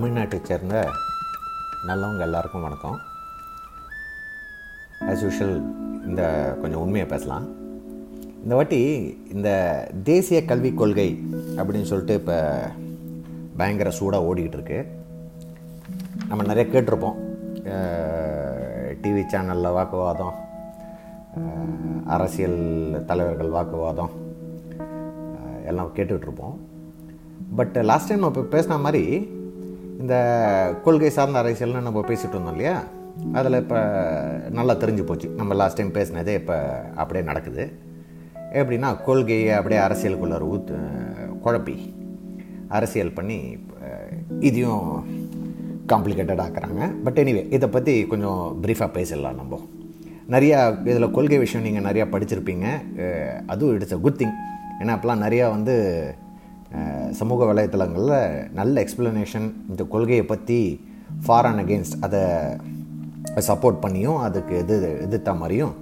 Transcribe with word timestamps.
தமிழ்நாட்டை 0.00 0.36
சேர்ந்த 0.48 0.76
நல்லவங்க 1.88 2.22
எல்லாருக்கும் 2.26 2.62
வணக்கம். 2.66 2.94
ஆஸ் 5.08 5.24
யூஷுவல் 5.24 5.58
இந்த 6.08 6.22
கொஞ்சம் 6.60 6.82
உண்மையை 6.84 7.06
பேசலாம். 7.08 7.46
இந்த 8.42 8.54
வாட்டி 8.58 8.78
இந்த 9.34 9.50
தேசிய 10.02 10.38
கல்விக் 10.50 10.78
கொள்கை 10.80 11.08
அப்படின்னு 11.56 11.88
சொல்லிட்டு 11.90 12.14
இப்போ 12.20 12.36
பயங்கர 13.56 13.90
சூடாக 13.98 14.28
ஓடிக்கிட்டு 14.28 14.58
இருக்கு. 14.58 14.78
நம்ம 16.28 16.46
நிறைய 16.50 16.64
கேட்டிருப்போம். 16.74 17.18
டிவி 19.02 19.24
சேனலில் 19.32 19.76
வாக்குவாதம் 19.78 20.34
அரசியல் 22.16 22.60
தலைவர்கள் 23.10 23.54
வாக்குவாதம் 23.56 24.14
எல்லாம் 25.72 25.92
கேட்டுக்கிட்டு 25.98 26.28
இருப்போம். 26.30 26.56
பட் 27.60 27.76
லாஸ்ட் 27.92 28.10
டைம் 28.12 28.26
இப்போ 28.30 28.46
பேசின 28.56 28.80
மாதிரி 28.86 29.04
இந்த 30.00 30.14
கொள்கை 30.84 31.10
சார்ந்த 31.16 31.38
அரசியல்னு 31.42 31.86
நம்ம 31.86 32.00
பேசிகிட்டு 32.08 32.36
இருந்தோம் 32.36 32.56
இல்லையா? 32.56 32.76
அதில் 33.38 33.60
இப்போ 33.62 33.78
நல்லா 34.58 34.74
தெரிஞ்சு 34.82 35.02
போச்சு. 35.08 35.28
நம்ம 35.38 35.54
லாஸ்ட் 35.60 35.78
டைம் 35.78 35.96
பேசினதே 35.98 36.34
இப்போ 36.40 36.56
அப்படியே 37.02 37.22
நடக்குது. 37.30 37.64
எப்படின்னா 38.60 38.90
கொள்கையை 39.08 39.50
அப்படியே 39.58 39.80
அரசியலுக்குள்ளே 39.86 40.38
ஊத்து 40.52 40.76
குழப்பி 41.44 41.76
அரசியல் 42.78 43.16
பண்ணி 43.18 43.38
இதையும் 44.48 44.86
காம்ப்ளிகேட்டட் 45.92 46.42
ஆக்குறாங்க. 46.46 46.82
பட் 47.04 47.20
எனிவே 47.22 47.42
இதை 47.56 47.68
பற்றி 47.76 47.94
கொஞ்சம் 48.12 48.40
ப்ரீஃபாக 48.64 48.90
பேசிடலாம் 48.96 49.38
நம்ம. 49.40 49.60
நிறையா 50.34 50.58
இதில் 50.90 51.14
கொள்கை 51.16 51.38
விஷயம் 51.44 51.66
நீங்கள் 51.66 51.86
நிறையா 51.88 52.06
படிச்சிருப்பீங்க. 52.14 52.66
அதுவும் 53.52 53.74
இட்ஸ் 53.76 53.96
அ 53.98 54.00
குட் 54.06 54.20
திங் 54.22 54.36
ஏன்னா 54.80 54.92
அப்போலாம் 54.96 55.24
நிறையா 55.26 55.46
வந்து 55.56 55.74
சமூக 57.18 57.52
வலைத்தளங்களில் 57.52 58.48
நல்ல 58.52 58.84
எக்ஸ்ப்ளனேஷன் 58.84 59.48
இந்த 59.68 59.84
கொள்கையை 59.84 60.24
பற்றி 60.24 60.58
ஃபார் 61.26 61.46
அண்ட் 61.48 61.62
அகேன்ஸ்ட் 61.62 61.96
அதை 62.00 62.22
சப்போர்ட் 63.48 63.82
பண்ணியும் 63.84 64.18
அதுக்கு 64.26 64.54
எது 64.56 64.76
எதிர்த்த 65.06 65.34
மாதிரியும் 65.34 65.74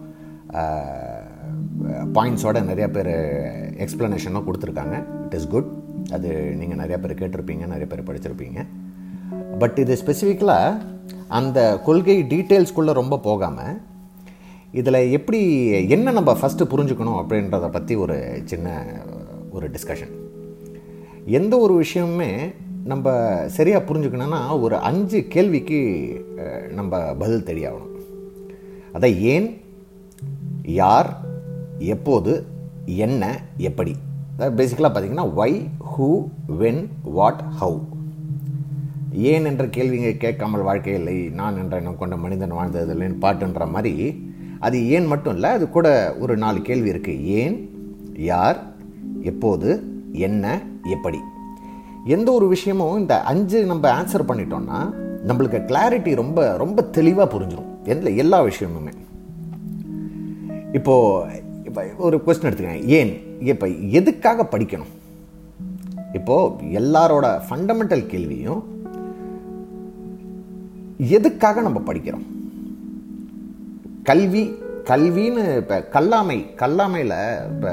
பாயிண்ட்ஸோட 2.16 2.59
நிறைய 2.64 2.91
பேர் 2.91 3.12
எக்ஸ்ப்ளனேஷனும் 3.84 4.47
கொடுத்துருக்காங்க. 4.47 4.97
இட் 5.25 5.34
இஸ் 5.34 5.48
குட் 5.48 5.69
அது 6.12 6.28
நீங்கள் 6.61 6.81
நிறைய 6.83 6.97
பேர் 6.98 7.20
கேட்டிருப்பீங்க 7.20 7.66
நிறைய 7.66 7.86
பேர் 7.86 8.09
படிச்சிருப்பீங்க. 8.09 8.61
பட் 9.59 9.78
இது 9.78 9.94
ஸ்பெசிஃபிக்கலாக 10.05 10.81
அந்த 11.39 11.59
கொள்கை 11.86 12.16
டீட்டெயில்ஸ்குள்ளே 12.33 12.92
ரொம்ப 12.92 13.19
போகாமல் 13.19 13.77
இதில் 14.72 15.00
எப்படி 15.19 15.41
என்ன 15.97 16.11
நம்ம 16.11 16.33
ஃபஸ்ட்டு 16.41 16.70
புரிஞ்சுக்கணும் 16.72 17.20
அப்படின்றத 17.20 17.69
பற்றி 17.77 17.94
ஒரு 17.97 18.42
சின்ன 18.44 18.69
ஒரு 19.50 19.70
டிஸ்கஷன் 19.75 20.14
எந்த 21.29 21.59
ஒரு 21.59 21.84
விஷயமுமே 21.84 22.55
நம்ம 22.84 23.07
சரியாக 23.47 23.95
புரிஞ்சுக்கணும்னா 23.95 24.61
ஒரு 24.61 24.77
அஞ்சு 24.77 25.27
கேள்விக்கு 25.29 25.79
நம்ம 26.75 27.15
பதில் 27.15 27.45
தெரியாகணும் 27.45 27.95
அதை 28.93 29.23
ஏன் 29.23 29.61
யார் 30.62 31.11
எப்போது 31.79 32.33
என்ன 32.84 33.41
எப்படி? 33.56 33.95
பேசிக்கலாக 34.39 34.91
பார்த்தீங்கன்னா 34.91 35.27
why 35.37 35.56
who 35.91 36.09
when 36.59 36.89
what 37.03 37.43
how 37.61 37.79
ஏன் 39.12 39.45
என்ற 39.45 39.65
கேள்விங்க 39.65 40.17
கேட்காமல் 40.17 40.62
வாழ்க்கை 40.62 40.95
இல்லை 40.95 41.29
நான் 41.29 41.59
என்ற 41.59 41.77
எண்ணம் 41.77 41.99
கொண்ட 41.99 42.17
மனிதன் 42.17 42.53
வாழ்ந்ததில்லைன்னு 42.53 43.21
பாட்டுன்ற 43.21 43.71
மாதிரி 43.71 43.95
அது 44.59 44.89
ஏன் 44.89 45.06
மட்டும் 45.06 45.34
இல்லை 45.34 45.51
அது 45.51 45.71
கூட 45.71 45.89
ஒரு 46.19 46.37
நாலு 46.37 46.62
கேள்வி 46.62 46.91
இருக்குது 46.91 47.23
ஏன் 47.23 47.56
யார் 48.17 48.59
எப்போது 49.23 49.69
என்ன 50.12 50.62
எப்படி? 50.84 51.19
எந்த 52.05 52.33
ஒரு 52.33 52.48
விஷயமும் 52.48 52.98
இந்த 52.98 53.23
அஞ்சு 53.23 53.64
நம்ம 53.64 54.03
ஆன்சர் 54.03 54.28
பண்ணிட்டோம்னா 54.28 54.94
நம்மளுக்கு 55.27 55.59
கிளாரிட்டி 55.66 56.15
ரொம்ப 56.15 56.56
ரொம்ப 56.56 56.83
தெளிவாக 56.83 57.38
புரிஞ்சிடும் 57.38 57.84
எந்த 57.84 58.10
எல்லா 58.10 58.44
விஷயமுமே. 58.44 58.93
இப்போ 60.72 61.27
இப்போ 61.65 61.83
ஒரு 61.97 62.22
கொஸ்டின் 62.27 62.49
எடுத்துக்கேன் 62.50 62.84
ஏன்? 62.84 63.21
இப்போ 63.41 63.66
எதுக்காக 63.69 64.59
படிக்கணும்? 64.59 64.94
இப்போது 66.12 66.65
எல்லாரோட 66.65 67.41
ஃபண்டமெண்டல் 67.50 68.06
கேள்வியும் 68.06 68.77
எதுக்காக 70.97 71.60
நம்ம 71.60 71.93
படிக்கிறோம்? 71.93 72.27
கல்வி 74.03 74.54
கல்வின்னு 74.84 75.56
இப்போ 75.56 75.88
கல்லாமை 75.93 76.54
கல்லாமையில் 76.54 77.47
இப்போ 77.50 77.72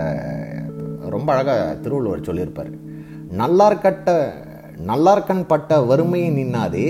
ரொம்ப 1.15 1.29
அழகாக 1.33 1.63
திருவள்ளுவர் 1.83 2.27
சொல்லியிருப்பார். 2.27 2.71
நல்லார்கட்ட 3.41 4.09
நல்லார்கண் 4.89 5.43
பட்ட 5.51 5.79
வறுமையை 5.89 6.29
நின்னாதே 6.37 6.87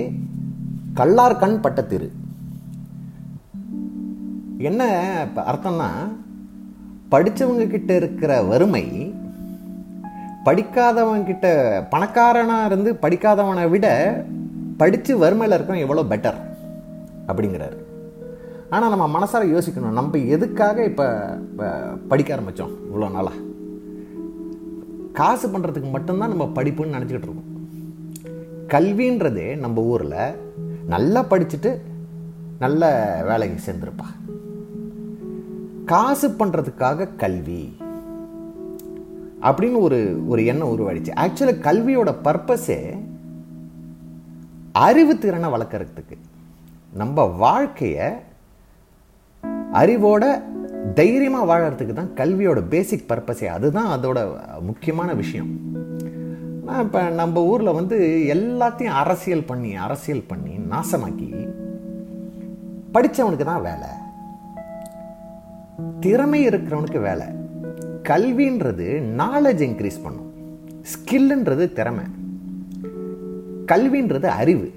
கல்லார்கண் 1.00 1.58
பட்ட 1.66 1.80
திரு. 1.92 2.08
என்ன 4.70 4.84
இப்போ 5.26 5.42
அர்த்தம்னா 5.52 5.90
படித்தவங்க 7.14 7.66
கிட்ட 7.74 7.92
இருக்கிற 8.02 8.32
வறுமை 8.52 8.86
படிக்காதவன் 10.48 11.28
கிட்ட 11.30 11.48
பணக்காரனாக 11.94 12.68
இருந்து 12.70 12.92
படிக்காதவனை 13.04 13.66
விட 13.74 13.88
படித்து 14.82 15.12
வறுமையில் 15.24 15.56
இருக்கவன் 15.58 15.86
எவ்வளோ 15.86 16.06
பெட்டர் 16.12 16.40
அப்படிங்கிறாரு. 17.30 17.78
ஆனால் 18.76 18.94
நம்ம 18.94 19.06
மனசார 19.16 19.44
யோசிக்கணும் 19.54 19.98
நம்ம 20.00 20.20
எதுக்காக 20.36 20.84
இப்போ 20.92 21.06
படிக்க 22.12 22.36
ஆரம்பித்தோம் 22.36 22.74
இவ்வளோ 22.88 23.10
நாளாக 23.12 23.42
காசு 25.20 25.48
பண்ணுறதுக்கு 25.48 25.90
மட்டும்தான் 25.90 26.34
நம்ம 26.34 26.46
படிப்புன்னு 26.56 26.96
நினச்சிக்கிட்டு 26.96 27.26
இருக்கோம். 27.26 27.44
கல்வின்றதே 28.74 29.48
நம்ம 29.58 29.82
ஊரில் 29.82 30.18
நல்லா 30.88 31.22
படிச்சுட்டு 31.30 31.72
நல்ல 32.60 32.90
வேலைக்கு 33.28 33.58
சேர்ந்துருப்பா. 33.66 34.08
காசு 35.86 36.28
பண்ணுறதுக்காக 36.30 37.08
கல்வி 37.16 37.64
அப்படின்னு 39.42 39.80
ஒரு 39.88 40.00
ஒரு 40.28 40.46
எண்ணம் 40.46 40.72
உருவாயிடுச்சு. 40.74 41.14
ஆக்சுவலாக 41.24 41.66
கல்வியோட 41.68 42.12
பர்பஸே 42.24 42.80
அறிவு 44.72 45.18
திறனை 45.18 45.50
வளர்க்கறதுக்கு. 45.50 46.18
நம்ம 46.94 47.24
வாழ்க்கையை 47.46 48.08
அறிவோட 49.74 50.24
தைரியமாக 50.94 51.58
வாழறதுக்கு 51.58 51.94
தான் 51.94 52.12
கல்வியோட 52.16 52.64
பேசிக் 52.70 53.04
பர்பஸே 53.10 53.46
அதுதான் 53.46 54.00
அதோட 54.00 54.38
முக்கியமான 54.62 55.14
விஷயம். 55.14 55.48
இப்போ 56.80 57.10
நம்ம 57.10 57.44
ஊரில் 57.44 57.74
வந்து 57.74 57.98
எல்லாத்தையும் 58.34 58.96
அரசியல் 59.04 59.44
பண்ணி 59.44 59.76
அரசியல் 59.76 60.24
பண்ணி 60.28 60.52
நாசமாக்கி 60.58 61.50
படித்தவனுக்கு 62.94 63.44
தான் 63.44 63.62
வேலை. 63.62 63.88
திறமை 66.00 66.48
இருக்கிறவனுக்கு 66.48 67.02
வேலை. 67.02 67.28
கல்வின்றது 68.04 69.04
நாலேஜ் 69.18 69.62
இன்க்ரீஸ் 69.68 70.04
பண்ணும். 70.04 70.34
ஸ்கில்ன்றது 70.92 71.74
திறமை. 71.74 72.04
கல்வின்றது 73.66 74.26
அறிவு. 74.26 74.72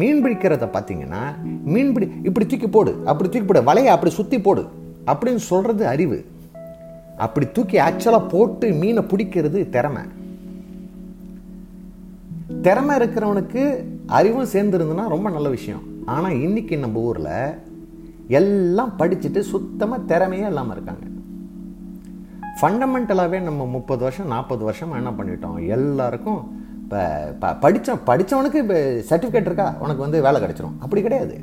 மீன் 0.00 0.22
பிடிக்கிறத 0.24 0.66
பார்த்தீங்கன்னா 0.74 1.22
மீன் 1.72 1.92
பிடி 1.94 2.06
இப்படி 2.28 2.46
தூக்கி 2.46 2.68
போடு 2.76 2.92
அப்படி 3.10 3.28
தூக்கி 3.28 3.46
போடு 3.48 3.68
வலையை 3.70 3.92
அப்படி 3.96 4.12
சுற்றி 4.18 4.38
போடு 4.46 4.62
அப்படின்னு 5.10 5.42
சொல்கிறது 5.50 5.84
அறிவு. 5.92 6.18
அப்படி 7.24 7.46
தூக்கி 7.56 7.76
ஆக்சுவலாக 7.86 8.30
போட்டு 8.34 8.66
மீனை 8.82 9.02
பிடிக்கிறது 9.12 9.60
திறமை. 9.74 10.02
திறமை 12.66 12.94
இருக்கிறவனுக்கு 13.00 13.62
அறிவும் 14.18 14.52
சேர்ந்துருந்துன்னா 14.54 15.04
ரொம்ப 15.14 15.28
நல்ல 15.36 15.48
விஷயம். 15.56 15.84
ஆனால் 16.14 16.40
இன்னைக்கு 16.46 16.74
நம்ம 16.84 17.00
ஊரில் 17.08 17.34
எல்லாம் 18.38 18.92
படிச்சுட்டு 18.98 19.40
சுத்தமாக 19.52 20.06
திறமையே 20.10 20.46
இல்லாமல் 20.52 20.74
இருக்காங்க. 20.76 21.04
ஃபண்டமெண்டலாகவே 22.58 23.38
நம்ம 23.48 23.66
முப்பது 23.76 24.02
வருஷம் 24.06 24.32
நாற்பது 24.34 24.62
வருஷம் 24.68 24.98
என்ன 25.00 25.10
பண்ணிட்டோம்? 25.18 25.58
எல்லாருக்கும் 25.76 26.42
இப்போ 26.92 27.04
ப 27.42 27.50
படித்த 27.60 27.94
படித்தவனுக்கு 28.08 28.58
இப்போ 28.62 28.78
சர்டிஃபிகேட் 29.10 29.46
இருக்கா? 29.48 29.66
உனக்கு 29.84 30.02
வந்து 30.04 30.18
வேலை 30.24 30.38
கிடைச்சிரும். 30.42 30.74
அப்படி 30.84 31.00
கிடையாது. 31.06 31.34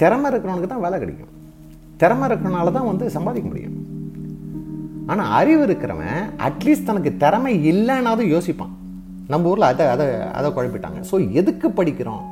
திறமை 0.00 0.26
இருக்கிறவனுக்கு 0.30 0.70
தான் 0.70 0.84
வேலை 0.84 0.96
கிடைக்கும். 1.02 1.32
திறமை 2.02 2.24
இருக்கிறனால 2.28 2.72
தான் 2.76 2.88
வந்து 2.90 3.04
சம்பாதிக்க 3.16 3.46
முடியும். 3.50 3.76
ஆனால் 5.10 5.30
அறிவு 5.40 5.62
இருக்கிறவன் 5.66 6.18
அட்லீஸ்ட் 6.48 6.88
தனக்கு 6.90 7.12
திறமை 7.24 7.52
இல்லைன்னாவது 7.72 8.24
யோசிப்பான். 8.34 8.74
நம்ம 9.32 9.50
ஊரில் 9.52 9.70
அதை 9.70 9.86
அதை 9.94 10.06
அதை 10.38 10.48
குழப்பிட்டாங்க. 10.56 11.00
ஸோ 11.10 11.18
எதுக்கு 11.40 11.68
படிக்கிறோம்? 11.80 12.24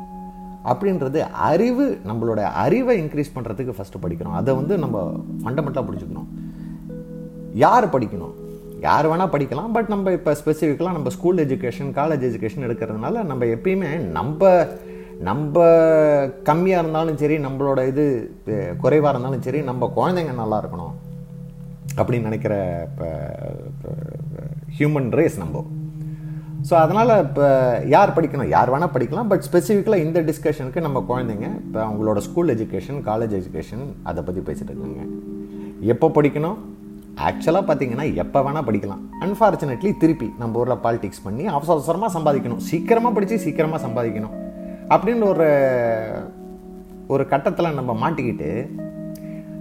அப்படின்றது 0.72 1.20
அறிவு 1.52 1.86
நம்மளோட 2.10 2.40
அறிவை 2.64 2.96
இன்க்ரீஸ் 3.02 3.34
பண்ணுறதுக்கு 3.36 3.78
ஃபஸ்ட்டு 3.78 4.04
படிக்கிறோம். 4.04 4.38
அதை 4.42 4.54
வந்து 4.60 4.76
நம்ம 4.84 4.96
ஃபண்டமெண்டலாக 5.42 5.86
பிடிச்சிக்கணும் 5.88 6.30
யார் 7.66 7.94
படிக்கணும்? 7.96 8.36
யார் 8.86 9.08
வேணால் 9.10 9.32
படிக்கலாம் 9.32 9.72
பட் 9.76 9.90
நம்ம 9.92 10.12
இப்போ 10.18 10.32
ஸ்பெசிஃபிக்கலாக 10.40 10.96
நம்ம 10.98 11.10
ஸ்கூல் 11.16 11.42
எஜுகேஷன் 11.44 11.90
காலேஜ் 11.98 12.24
எஜுகேஷன் 12.28 12.66
எடுக்கிறதுனால 12.66 13.22
நம்ம 13.30 13.48
எப்பயுமே 13.56 13.90
நம்ம 14.18 14.50
நம்ம 15.28 15.64
கம்மியாக 16.48 16.82
இருந்தாலும் 16.82 17.18
சரி 17.22 17.36
நம்மளோட 17.46 17.80
இது 17.92 18.04
குறைவாக 18.84 19.12
இருந்தாலும் 19.12 19.44
சரி 19.46 19.60
நம்ம 19.70 19.90
குழந்தைங்க 19.98 20.34
நல்லா 20.42 20.58
இருக்கணும் 20.62 20.94
அப்படின்னு 21.98 22.28
நினைக்கிற 22.30 22.54
இப்போ 22.88 23.08
ஹியூமன் 24.78 25.10
ரேஸ் 25.20 25.36
நம்ம. 25.42 25.64
ஸோ 26.68 26.74
அதனால் 26.84 27.12
இப்போ 27.26 27.46
யார் 27.94 28.16
படிக்கணும் 28.16 28.50
யார் 28.56 28.72
வேணால் 28.72 28.94
படிக்கலாம் 28.96 29.30
பட் 29.30 29.46
ஸ்பெசிஃபிக்கலாக 29.48 30.04
இந்த 30.06 30.20
டிஸ்கஷனுக்கு 30.30 30.86
நம்ம 30.86 30.98
குழந்தைங்க 31.10 31.46
இப்போ 31.66 31.80
அவங்களோட 31.86 32.18
ஸ்கூல் 32.26 32.52
எஜுகேஷன் 32.56 33.00
காலேஜ் 33.08 33.34
எஜுகேஷன் 33.40 33.84
அதை 34.10 34.22
பற்றி 34.26 34.42
பேசிகிட்டு 34.48 34.72
இருக்காங்க. 34.72 35.02
எப்போ 35.94 36.08
படிக்கணும்? 36.16 36.58
ஆக்சுவலாக 37.28 37.64
பார்த்தீங்கன்னா 37.68 38.04
எப்போ 38.22 38.38
வேணால் 38.46 38.66
படிக்கலாம். 38.68 39.02
அன்ஃபார்ச்சுனேட்லி 39.24 39.90
திருப்பி 40.02 40.28
நம்ம 40.40 40.58
ஊரில் 40.60 40.82
பாலிடிக்ஸ் 40.84 41.24
பண்ணி 41.24 41.44
அவசர 41.56 41.74
அவசரமாக 41.76 42.10
சம்பாதிக்கணும். 42.16 42.62
சீக்கிரமாக 42.68 43.14
படித்து 43.16 43.38
சீக்கிரமாக 43.44 43.80
சம்பாதிக்கணும். 43.86 44.36
அப்படின்னு 44.94 45.26
ஒரு 45.32 45.48
ஒரு 47.14 47.24
கட்டத்தில் 47.32 47.76
நம்ம 47.78 47.92
மாட்டிக்கிட்டு 48.02 48.50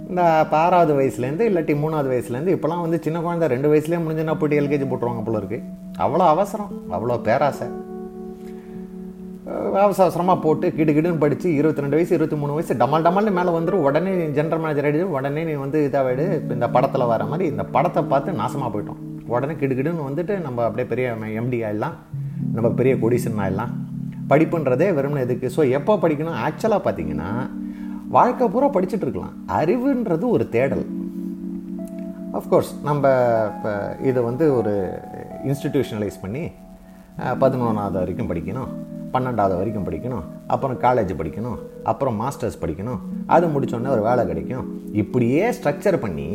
இந்த 0.08 0.22
ஆறாவது 0.60 0.92
வயசுலேருந்து 0.98 1.46
இல்லாட்டி 1.48 1.74
மூணாவது 1.82 2.08
வயசுலேருந்து 2.12 2.54
இப்போலாம் 2.56 2.84
வந்து 2.84 2.98
சின்ன 3.04 3.18
குழந்தை 3.26 3.48
ரெண்டு 3.52 3.70
வயசுலேயே 3.72 4.00
முடிஞ்சுன்னா 4.04 4.34
போய்ட்டு 4.40 4.60
எல்கேஜி 4.62 4.86
போட்டுருவாங்க 4.90 5.24
போல 5.26 5.40
இருக்குது 5.42 5.66
அவ்வளோ 6.04 6.26
அவசரம் 6.34 6.72
அவ்வளோ 6.96 7.16
பேராசை. 7.28 7.68
அவசரமாக 9.84 10.38
போட்டு 10.44 10.66
கிடு 10.78 10.92
கிடுன்னு 10.96 11.22
படித்து 11.22 11.48
இருபத்தி 11.58 11.82
ரெண்டு 11.84 11.96
வயசு 11.98 12.12
இருபத்தி 12.16 12.36
மூணு 12.40 12.56
வயசு 12.56 12.72
டமால் 12.82 13.04
டமால்னு 13.06 13.32
மேலே 13.38 13.50
வந்துடும் 13.56 13.84
உடனே 13.88 14.12
ஜென்ரல் 14.36 14.62
மேனேஜர் 14.62 14.86
ஆகிடு 14.88 15.06
உடனே 15.16 15.42
நீ 15.48 15.54
வந்து 15.62 15.78
இதாகிடு 15.86 16.24
இப்போ 16.38 16.52
இந்த 16.58 16.68
படத்தில் 16.74 17.10
வர 17.12 17.24
மாதிரி 17.30 17.44
இந்த 17.52 17.64
படத்தை 17.76 18.02
பார்த்து 18.12 18.38
நாசமாக 18.40 18.70
போயிட்டோம். 18.74 19.00
உடனே 19.34 19.54
கிடு 19.62 19.74
கிடுன்னு 19.78 20.08
வந்துட்டு 20.08 20.34
நம்ம 20.46 20.64
அப்படியே 20.66 20.86
பெரிய 20.92 21.06
எம்டி 21.40 21.58
ஆயிடலாம். 21.68 21.96
நம்ம 22.56 22.70
பெரிய 22.80 22.92
கொடிசன் 23.02 23.42
ஆயிடலாம். 23.44 23.72
படிப்புன்றதே 24.32 24.88
வெறும்னு 24.98 25.24
எதுக்கு 25.26 25.46
ஸோ 25.56 25.62
எப்போ 25.78 25.94
படிக்கணும்? 26.04 26.38
ஆக்சுவலாக 26.46 26.82
பார்த்தீங்கன்னா 26.86 27.30
வாழ்க்கை 28.16 28.46
பூரா 28.54 28.68
படிச்சுட்டு 28.76 29.06
இருக்கலாம். 29.06 29.34
அறிவுன்றது 29.60 30.26
ஒரு 30.36 30.46
தேடல். 30.54 30.84
அஃப்கோர்ஸ் 32.38 32.72
நம்ம 32.88 33.04
இப்போ 33.54 33.72
இதை 34.10 34.20
வந்து 34.30 34.44
ஒரு 34.60 34.74
இன்ஸ்டிடியூஷனலைஸ் 35.50 36.22
பண்ணி 36.24 36.44
பதினொன்றாவது 37.42 37.98
வரைக்கும் 38.02 38.30
படிக்கணும். 38.30 38.70
பன்னெண்டாவது 39.12 39.54
வரைக்கும் 39.60 39.86
படிக்கணும் 39.86 40.24
அப்புறம் 40.46 40.80
காலேஜ் 40.80 41.12
படிக்கணும் 41.20 41.58
அப்புறம் 41.82 42.20
மாஸ்டர்ஸ் 42.20 42.60
படிக்கணும் 42.60 43.00
அது 43.26 43.46
முடித்தோடனே 43.46 43.94
ஒரு 43.96 44.02
வேலை 44.08 44.26
கிடைக்கும். 44.26 44.66
இப்படியே 44.92 45.50
ஸ்ட்ரக்சர் 45.50 45.98
பண்ணி 46.00 46.28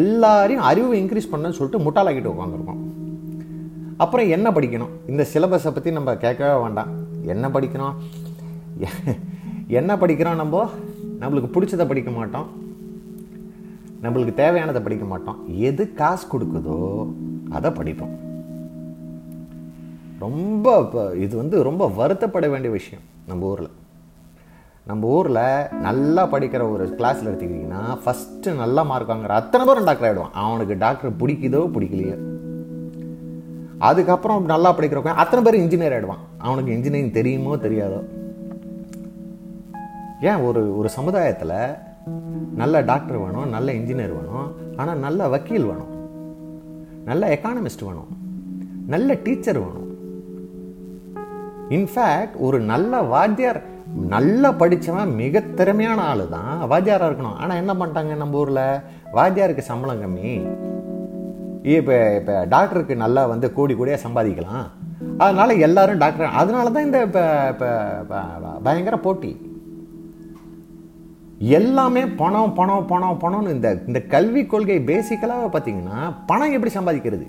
எல்லாரையும் 0.00 0.66
அறிவு 0.70 0.92
இன்க்ரீஸ் 0.94 1.32
பண்ணணும்னு 1.32 1.58
சொல்லிட்டு 1.58 1.84
முட்டாளாக்கிட்டு 1.86 2.32
உட்காந்துருக்கோம் 2.34 2.82
அப்புறம் 3.96 4.28
என்ன 4.28 4.50
படிக்கணும்? 4.50 4.94
இந்த 5.06 5.26
சிலபஸை 5.32 5.70
பற்றி 5.74 5.90
நம்ம 5.90 6.16
கேட்கவே 6.16 6.62
வேண்டாம். 6.62 6.90
என்ன 7.34 7.48
படிக்கணும் 7.48 7.94
என்ன 9.78 9.96
படிக்கிறோம் 9.96 10.40
நம்ம? 10.42 10.64
நம்மளுக்கு 11.20 11.48
பிடிச்சதை 11.54 11.84
படிக்க 11.88 12.10
மாட்டோம். 12.10 12.48
நம்மளுக்கு 14.02 14.32
தேவையானதை 14.42 14.80
படிக்க 14.82 15.04
மாட்டோம். 15.04 15.38
எது 15.68 15.84
காசு 16.00 16.24
கொடுக்குதோ 16.32 16.78
அதை 17.50 17.70
படிப்போம். 17.70 18.12
ரொம்ப 20.24 20.66
இப்போ 20.84 21.02
இது 21.24 21.34
வந்து 21.40 21.56
ரொம்ப 21.68 21.84
வருத்தப்பட 21.98 22.46
வேண்டிய 22.52 22.70
விஷயம் 22.76 23.02
நம்ம 23.30 23.46
ஊரில். 23.52 23.72
நம்ம 24.90 25.06
ஊரில் 25.16 25.42
நல்லா 25.86 26.22
படிக்கிற 26.32 26.62
ஒரு 26.74 26.84
கிளாஸில் 26.98 27.28
எடுத்துக்கிட்டிங்கன்னா 27.30 27.82
ஃபஸ்ட்டு 28.02 28.54
நல்லா 28.62 28.82
மார்க் 28.90 29.10
வாங்குற 29.12 29.34
அத்தனை 29.40 29.62
பேரும் 29.68 29.88
டாக்டர் 29.88 30.08
ஆகிடுவான் 30.08 30.36
அவனுக்கு 30.42 30.74
டாக்டர் 30.84 31.18
பிடிக்குதோ 31.20 31.62
பிடிக்கலையோ. 31.76 32.16
அதுக்கப்புறம் 33.88 34.44
நல்லா 34.52 34.70
படிக்கிறவங்க 34.76 35.14
அத்தனை 35.22 35.40
பேர் 35.46 35.62
இன்ஜினியர் 35.62 35.96
ஆகிடுவான் 35.96 36.22
அவனுக்கு 36.46 36.74
இன்ஜினியரிங் 36.76 37.16
தெரியுமோ 37.18 37.56
தெரியாதோ. 37.66 38.00
ஏன் 40.28 40.44
ஒரு 40.48 40.62
ஒரு 40.78 40.88
சமுதாயத்தில் 40.98 41.56
நல்ல 42.62 42.80
டாக்டர் 42.90 43.22
வேணும் 43.24 43.50
நல்ல 43.56 43.68
இன்ஜினியர் 43.80 44.14
வேணும் 44.18 44.46
ஆனால் 44.76 45.02
நல்ல 45.06 45.28
வக்கீல் 45.34 45.68
வேணும் 45.70 45.92
நல்ல 47.10 47.22
எக்கானமிஸ்ட் 47.36 47.86
வேணும் 47.88 48.12
நல்ல 48.94 49.10
டீச்சர் 49.26 49.60
வேணும். 49.64 49.82
இன்ஃபேக்ட் 51.74 52.34
ஒரு 52.46 52.58
நல்ல 52.72 53.00
வாத்தியார் 53.12 53.58
நல்லா 54.12 54.48
படித்தவன் 54.60 55.12
மிக 55.20 55.40
திறமையான 55.58 56.00
ஆள் 56.10 56.22
தான் 56.34 56.54
வாத்தியாராக 56.72 57.08
இருக்கணும். 57.08 57.38
ஆனால் 57.42 57.60
என்ன 57.62 57.72
பண்ணிட்டாங்க 57.80 58.16
நம்ம 58.22 58.38
ஊரில்? 58.42 58.64
வாத்தியாருக்கு 59.16 59.70
சம்பளம் 59.70 60.02
கம்மி. 60.02 60.30
இப்போ 61.76 61.94
இப்போ 62.18 62.34
டாக்டருக்கு 62.54 62.96
நல்லா 63.04 63.22
வந்து 63.32 63.46
கோடி 63.56 63.74
கோடியாக 63.78 64.04
சம்பாதிக்கலாம். 64.04 64.66
அதனால் 65.24 65.62
எல்லாரும் 65.66 66.02
டாக்டர் 66.04 66.38
அதனால 66.42 66.70
தான் 66.76 66.86
இந்த 66.88 67.00
இப்போ 67.08 67.24
இப்போ 67.52 67.68
பயங்கர 68.66 68.98
போட்டி. 69.06 69.32
எல்லாமே 71.58 72.02
பணம் 72.20 72.54
பணம் 72.58 72.86
பணம் 72.92 73.20
பணம்னு 73.24 73.54
இந்த 73.56 73.70
இந்த 73.88 74.00
கல்விக் 74.14 74.52
கொள்கை 74.52 74.78
பேசிக்கலாக 74.90 75.48
பார்த்தீங்கன்னா 75.54 75.98
பணம் 76.30 76.54
எப்படி 76.56 76.72
சம்பாதிக்கிறது? 76.76 77.26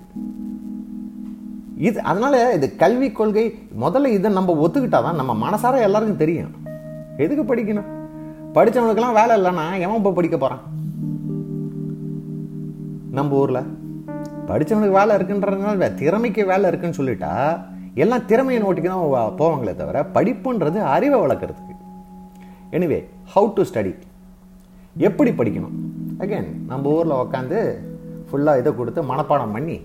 இது 1.77 2.01
அதனால் 2.01 2.53
இது 2.53 2.75
கல்விக் 2.75 3.15
கொள்கை 3.15 3.43
முதல்ல 3.81 4.05
இதை 4.05 4.31
நம்ம 4.31 4.67
ஒத்துக்கிட்டாதான் 4.67 5.19
நம்ம 5.19 5.49
மனசார 5.49 5.81
எல்லாருக்கும் 5.81 6.17
தெரியும். 6.17 6.53
எதுக்கு 7.17 7.55
படிக்கணும்? 7.55 7.89
படித்தவனுக்கெல்லாம் 8.53 9.17
வேலை 9.19 9.41
இல்லைன்னா 9.41 9.65
எவன் 9.79 9.95
இப்போ 9.95 10.11
படிக்க 10.11 10.37
போகிறான் 10.37 10.63
நம்ம 13.11 13.35
ஊரில். 13.35 13.61
படிச்சவனுக்கு 14.47 14.97
வேலை 14.99 15.15
இருக்குன்றதுனால 15.15 15.93
திறமைக்கு 15.93 16.45
வேலை 16.45 16.71
இருக்குன்னு 16.71 16.99
சொல்லிட்டா 16.99 17.61
எல்லாம் 17.93 18.25
திறமையை 18.25 18.63
நோட்டிக்கு 18.63 18.91
தான் 18.93 19.33
போவாங்களே 19.39 19.75
தவிர 19.75 20.05
படிப்புன்றது 20.13 20.79
அறிவை 20.95 21.19
வளர்க்குறதுக்கு. 21.19 21.75
எனிவே 22.71 22.99
ஹவு 23.35 23.53
டு 23.53 23.63
ஸ்டடி 23.73 23.95
எப்படி 24.97 25.31
படிக்கணும்? 25.31 25.75
அகைன் 26.19 26.49
நம்ம 26.67 26.89
ஊரில் 26.89 27.19
உட்காந்து 27.25 27.59
ஃபுல்லாக 28.29 28.59
இதை 28.59 28.75
கொடுத்து 28.75 29.03
மனப்பாடம் 29.03 29.51
பண்ணி 29.51 29.81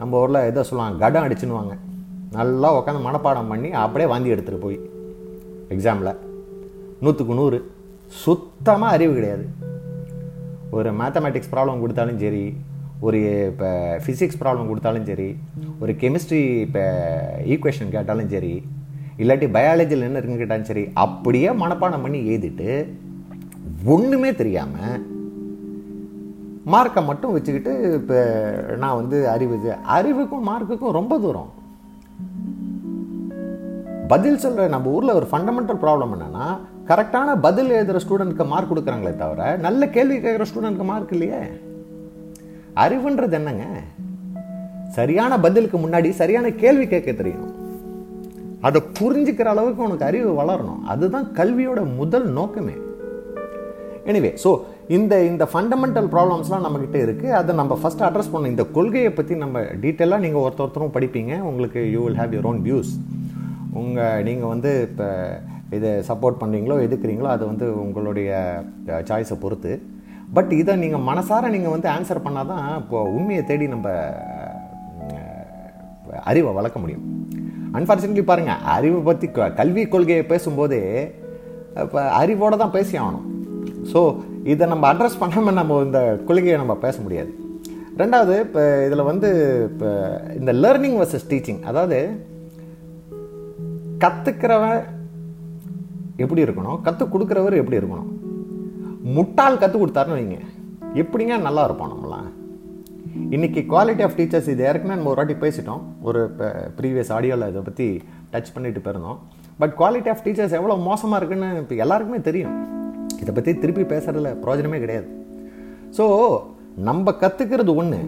நம்ம 0.00 0.20
ஊரில் 0.22 0.46
இதை 0.50 0.62
சொல்லுவாங்க 0.68 0.98
கடம் 1.04 1.24
அடிச்சுன்னுவாங்க. 1.26 1.74
நல்லா 2.38 2.68
உட்காந்து 2.78 3.06
மனப்பாடம் 3.06 3.50
பண்ணி 3.52 3.70
அப்படியே 3.84 4.08
வாந்தி 4.12 4.34
எடுத்துகிட்டு 4.34 4.64
போய். 4.66 4.78
எக்ஸாமில் 5.74 6.18
நூற்றுக்கு 7.04 7.34
நூறு. 7.40 7.58
சுத்தமாக 8.24 8.94
அறிவு 8.96 9.12
கிடையாது. 9.18 9.44
ஒரு 10.76 10.90
மேத்தமேட்டிக்ஸ் 11.00 11.52
ப்ராப்ளம் 11.54 11.80
கொடுத்தாலும் 11.80 12.20
சரி 12.24 12.44
ஒரு 13.06 13.18
இப்போ 13.50 13.70
ஃபிசிக்ஸ் 14.04 14.38
ப்ராப்ளம் 14.42 14.68
கொடுத்தாலும் 14.70 15.08
சரி 15.10 15.28
ஒரு 15.82 15.92
கெமிஸ்ட்ரி 16.02 16.42
இப்போ 16.66 16.82
ஈக்குவேஷன் 17.52 17.94
கேட்டாலும் 17.96 18.30
சரி 18.34 18.52
இல்லாட்டி 19.22 19.46
பயாலஜியில் 19.56 20.06
என்ன 20.08 20.18
இருக்குன்னு 20.18 20.42
கேட்டாலும் 20.42 20.68
சரி 20.70 20.84
அப்படியே 21.04 21.50
மனப்பாடம் 21.62 22.04
பண்ணி 22.04 22.20
எழுதிட்டு 22.30 22.70
ஒன்றுமே 23.94 24.30
தெரியாமல் 24.34 25.02
மார்க்கை 26.66 27.04
மட்டும் 27.04 27.32
வச்சுக்கிட்டு 27.32 27.72
இப்போ 27.94 28.18
நான் 28.82 28.98
வந்து 29.00 29.28
அறிவு 29.28 29.56
அறிவுக்கும் 29.96 30.46
மார்க்குக்கும் 30.48 30.96
ரொம்ப 30.98 31.18
தூரம். 31.18 31.50
பதில் 34.08 34.38
சொல்கிற 34.38 34.68
நம்ம 34.68 34.90
ஊரில் 34.90 35.16
ஒரு 35.18 35.26
ஃபண்டமெண்டல் 35.30 35.80
ப்ராப்ளம் 35.82 36.12
என்னன்னா 36.16 36.46
கரெக்டான 36.88 37.40
பதில் 37.40 37.70
எழுதுகிற 37.70 38.00
ஸ்டூடெண்ட்க்கு 38.04 38.46
மார்க் 38.46 38.70
கொடுக்குறாங்களே 38.72 39.16
தவிர 39.16 39.56
நல்ல 39.56 39.88
கேள்வி 39.88 40.16
கேட்குற 40.16 40.46
ஸ்டூடெண்ட்க்கு 40.50 40.84
மார்க் 40.84 41.12
இல்லையே. 41.12 41.42
அறிவுன்றது 42.84 43.32
என்னங்க? 43.32 43.64
சரியான 44.98 45.40
பதிலுக்கு 45.40 45.78
முன்னாடி 45.78 46.10
சரியான 46.10 46.50
கேள்வி 46.50 46.86
கேட்க 46.86 47.12
தெரியும். 47.12 47.50
அதை 48.60 48.82
புரிஞ்சுக்கிற 49.00 49.48
அளவுக்கு 49.54 49.82
உனக்கு 49.82 50.04
அறிவு 50.04 50.42
வளரணும். 50.42 50.82
அதுதான் 50.82 51.28
கல்வியோட 51.34 51.96
முதல் 51.96 52.26
நோக்கமே. 52.26 52.76
எனிவே 54.06 54.36
ஸோ 54.44 54.50
இந்த 54.96 55.14
இந்த 55.30 55.44
ஃபண்டமெண்டல் 55.50 56.08
ப்ராப்ளம்ஸ்லாம் 56.14 56.64
நம்மக்கிட்ட 56.66 56.98
இருக்குது 57.06 57.36
அதை 57.40 57.52
நம்ம 57.60 57.74
ஃபஸ்ட்டு 57.80 58.04
அட்ரஸ் 58.06 58.30
பண்ணணும். 58.32 58.52
இந்த 58.54 58.64
கொள்கையை 58.76 59.10
பற்றி 59.18 59.34
நம்ம 59.42 59.60
டீட்டெயிலாக 59.82 60.24
நீங்கள் 60.24 60.42
ஒருத்தர் 60.44 60.64
ஒருத்தரும் 60.64 60.94
படிப்பீங்க. 60.96 61.32
உங்களுக்கு 61.50 61.80
you 61.94 62.00
will 62.04 62.18
have 62.20 62.34
your 62.36 62.48
own 62.50 62.62
views 62.66 62.92
உங்கள் 63.80 64.24
நீங்கள் 64.28 64.52
வந்து 64.54 64.70
இப்போ 64.88 65.06
இதை 65.76 65.90
சப்போர்ட் 66.08 66.40
பண்ணுறீங்களோ 66.40 66.76
எதுக்குறீங்களோ 66.86 67.28
அது 67.34 67.44
வந்து 67.50 67.66
உங்களுடைய 67.84 68.30
சாய்ஸை 69.10 69.36
பொறுத்து. 69.44 69.72
பட் 70.38 70.52
இதை 70.60 70.74
நீங்கள் 70.82 71.06
மனசார 71.10 71.50
நீங்கள் 71.54 71.74
வந்து 71.76 71.88
ஆன்சர் 71.94 72.24
பண்ணால் 72.26 72.50
தான் 72.52 72.66
இப்போ 72.82 72.98
உண்மையை 73.18 73.44
தேடி 73.52 73.68
நம்ம 73.74 73.88
அறிவை 76.30 76.50
வளர்க்க 76.58 76.78
முடியும். 76.82 77.06
அன்ஃபார்ச்சுனேட்லி 77.78 78.24
பாருங்கள் 78.30 78.62
அறிவை 78.76 79.00
பற்றி 79.08 79.26
கல்வி 79.60 79.82
கொள்கையை 79.94 80.24
பேசும்போதே 80.32 80.82
இப்போ 81.84 82.00
அறிவோட 82.20 82.54
தான் 82.62 82.76
பேசி 82.76 82.94
ஆகணும். 83.02 83.26
ஸோ 83.92 84.00
இதை 84.50 84.64
நம்ம 84.68 84.84
அட்ரஸ் 84.92 85.18
பண்ணாமல் 85.18 85.56
நம்ம 85.58 85.80
இந்த 85.86 86.00
கொள்கையை 86.28 86.56
நம்ம 86.60 86.74
பேச 86.84 86.96
முடியாது. 87.02 87.30
ரெண்டாவது 88.00 88.34
இப்போ 88.46 88.62
இதில் 88.86 89.08
வந்து 89.10 89.28
இப்போ 89.70 89.88
இந்த 90.38 90.52
லேர்னிங் 90.52 90.96
வர்சஸ் 91.00 91.28
டீச்சிங் 91.30 91.60
அதாவது 91.70 91.98
கற்றுக்கிறவன் 94.04 94.82
எப்படி 96.16 96.44
இருக்கணும்? 96.44 96.80
கற்றுக் 96.86 97.12
கொடுக்குறவர் 97.14 97.60
எப்படி 97.60 97.80
இருக்கணும்? 97.80 98.10
முட்டாள் 99.16 99.60
கற்றுக் 99.62 99.82
கொடுத்தாருன்னு 99.82 100.18
வைங்க. 100.18 100.38
எப்படிங்க 101.02 101.36
நல்லா 101.48 101.64
இருப்போம் 101.64 101.92
நம்மளாம் 101.94 102.28
இன்றைக்கி 103.36 103.60
குவாலிட்டி 103.72 104.02
ஆஃப் 104.06 104.18
டீச்சர்ஸ் 104.18 104.50
இது 104.52 104.62
ஏற்கனவே 104.68 104.96
நம்ம 104.98 105.10
ஒரு 105.14 105.20
வாட்டி 105.20 105.34
பேசிட்டோம். 105.44 105.82
ஒரு 106.08 106.20
ப்ரீவியஸ் 106.78 107.10
ஆடியோவில் 107.16 107.50
இதை 107.52 107.62
பற்றி 107.68 107.88
டச் 108.32 108.54
பண்ணிட்டு 108.54 108.80
போயிருந்தோம். 108.84 109.18
பட் 109.62 109.74
குவாலிட்டி 109.80 110.10
ஆஃப் 110.12 110.24
டீச்சர்ஸ் 110.24 110.58
எவ்வளோ 110.58 110.76
மோசமாக 110.90 111.18
இருக்குன்னு 111.20 111.50
இப்போ 111.62 111.74
எல்லாருக்குமே 111.84 112.20
தெரியும். 112.28 112.56
இதை 113.22 113.32
பற்றி 113.36 113.52
திருப்பி 113.62 113.84
பேசுறதுல 113.92 114.30
பிரயோஜனமே 114.44 114.80
கிடையாது. 114.84 115.08
ஸோ 115.98 116.04
நம்ம 116.88 117.14
கற்றுக்கிறது 117.22 117.72
ஒன்று 117.80 118.00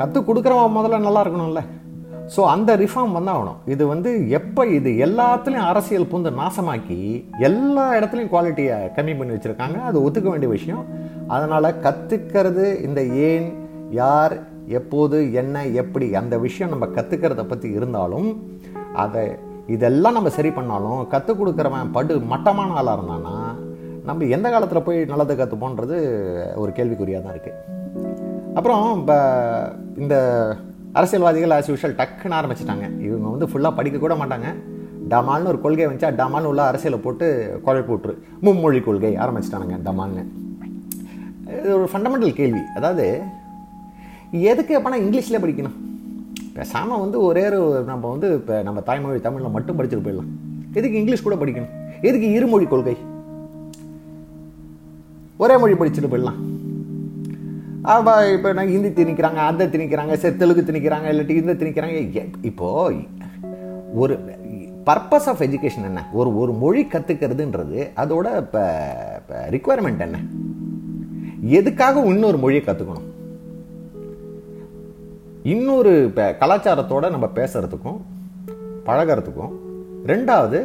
கற்றுக் 0.00 0.28
கொடுக்குறவன் 0.28 0.76
முதல்ல 0.76 0.98
நல்லா 1.06 1.22
இருக்கணும்ல. 1.24 1.62
ஸோ 2.34 2.40
அந்த 2.54 2.70
ரிஃபார்ம் 2.82 3.16
வந்தாகணும். 3.18 3.58
இது 3.74 3.84
வந்து 3.92 4.10
எப்போ 4.38 4.62
இது 4.78 4.90
எல்லாத்துலேயும் 5.06 5.68
அரசியல் 5.70 6.08
பூந்து 6.10 6.30
நாசமாக்கி 6.40 6.98
எல்லா 7.48 7.84
இடத்துலையும் 7.98 8.32
குவாலிட்டியை 8.34 8.76
கம்மி 8.96 9.14
பண்ணி 9.18 9.34
வச்சுருக்காங்க. 9.36 9.78
அது 9.90 9.98
ஒத்துக்க 10.06 10.28
வேண்டிய 10.32 10.50
விஷயம். 10.56 10.84
அதனால் 11.36 11.78
கற்றுக்கிறது 11.86 12.66
இந்த 12.88 13.02
ஏன் 13.30 13.48
யார் 14.00 14.34
எப்போது 14.78 15.18
என்ன 15.42 15.64
எப்படி 15.82 16.06
அந்த 16.20 16.34
விஷயம் 16.46 16.72
நம்ம 16.74 16.86
கற்றுக்கிறத 16.96 17.44
பற்றி 17.52 17.68
இருந்தாலும் 17.78 18.30
அதை 19.04 19.24
இதெல்லாம் 19.74 20.16
நம்ம 20.16 20.30
சரி 20.36 20.50
பண்ணாலும் 20.58 21.00
கற்றுக் 21.14 21.40
கொடுக்குறவன் 21.40 21.94
படு 21.96 22.14
மட்டமான 22.32 22.76
ஆளாக 22.80 22.96
இருந்தானா 22.98 23.37
நம்ம 24.08 24.26
எந்த 24.36 24.46
காலத்தில் 24.52 24.86
போய் 24.86 24.98
நல்லதை 25.10 25.34
கற்றுப்போன்றது 25.38 25.96
ஒரு 26.62 26.70
கேள்விக்குறியாக 26.76 27.22
தான் 27.24 27.34
இருக்குது 27.36 27.56
அப்புறம் 28.58 28.84
இப்போ 29.00 29.16
இந்த 30.02 30.14
அரசியல்வாதிகள் 30.98 31.54
ஆஸ் 31.56 31.68
யூஷுவல் 31.70 31.96
டக்குன்னு 31.98 32.36
ஆரம்பிச்சிட்டாங்க. 32.38 32.86
இவங்க 33.06 33.26
வந்து 33.32 33.48
ஃபுல்லாக 33.50 33.78
படிக்க 33.78 33.96
கூட 34.04 34.14
மாட்டாங்க. 34.20 34.48
டமால்னு 35.12 35.50
ஒரு 35.52 35.58
கொள்கை 35.64 35.84
வந்துச்சா 35.86 36.10
டமால்னு 36.20 36.50
உள்ள 36.52 36.62
அரசியலை 36.70 36.98
போட்டு 37.06 37.26
குழப்பி 37.66 37.92
விட்ரு 37.94 38.14
மும்மொழி 38.46 38.80
கொள்கை 38.86 39.12
ஆரம்பிச்சிட்டானுங்க 39.24 39.76
டமால்னு. 39.88 40.24
இது 41.58 41.68
ஒரு 41.78 41.88
ஃபண்டமெண்டல் 41.92 42.34
கேள்வி. 42.40 42.62
அதாவது 42.78 43.06
எதுக்கு 44.52 44.72
அப்போனா 44.78 45.02
இங்கிலீஷில் 45.04 45.42
படிக்கணும்? 45.44 45.76
பேசாமல் 46.56 47.02
வந்து 47.04 47.18
ஒரே 47.28 47.44
ஒரு 47.68 47.84
நம்ம 47.92 48.04
வந்து 48.14 48.30
இப்போ 48.40 48.56
நம்ம 48.68 48.80
தாய்மொழி 48.88 49.22
தமிழில் 49.28 49.56
மட்டும் 49.58 49.78
படிச்சுட்டு 49.78 50.06
போயிடலாம். 50.08 50.32
எதுக்கு 50.78 51.00
இங்கிலீஷ் 51.02 51.26
கூட 51.28 51.36
படிக்கணும்? 51.44 51.72
எதுக்கு 52.08 52.28
இருமொழி 52.38 52.66
கொள்கை? 52.74 52.96
ஒரே 55.42 55.56
மொழி 55.62 55.74
படிச்சுட்டு 55.80 56.10
போயிடலாம். 56.12 56.40
அப்போ 57.94 58.12
இப்போ 58.36 58.48
நான் 58.58 58.72
ஹிந்தி 58.74 58.90
திணிக்கிறாங்க 58.98 59.40
அதை 59.50 59.66
திணிக்கிறாங்க 59.74 60.14
சரி 60.22 60.36
தெலுங்கு 60.40 60.68
திணிக்கிறாங்க 60.70 61.06
இல்லாட்டி 61.12 61.36
இந்த 61.42 61.54
திணிக்கிறாங்க. 61.60 61.98
இப்போது 62.50 63.02
ஒரு 64.02 64.14
பர்பஸ் 64.88 65.28
ஆஃப் 65.30 65.42
எஜுகேஷன் 65.46 65.88
என்ன? 65.90 66.00
ஒரு 66.18 66.30
ஒரு 66.42 66.52
மொழி 66.62 66.82
கற்றுக்கிறதுன்றது 66.94 67.78
அதோட 68.02 68.26
இப்போ 68.44 68.62
இப்போ 69.20 69.36
ரிக்குவயர்மெண்ட் 69.54 70.04
என்ன? 70.06 70.18
எதுக்காக 71.58 72.04
இன்னொரு 72.12 72.38
மொழியை 72.44 72.62
கற்றுக்கணும் 72.64 73.06
இன்னொரு 75.54 75.92
இப்போ 76.08 76.24
கலாச்சாரத்தோட 76.40 77.10
நம்ம 77.14 77.26
பேசுகிறதுக்கும் 77.38 78.00
பழகிறதுக்கும் 78.88 79.54
ரெண்டாவது 80.12 80.58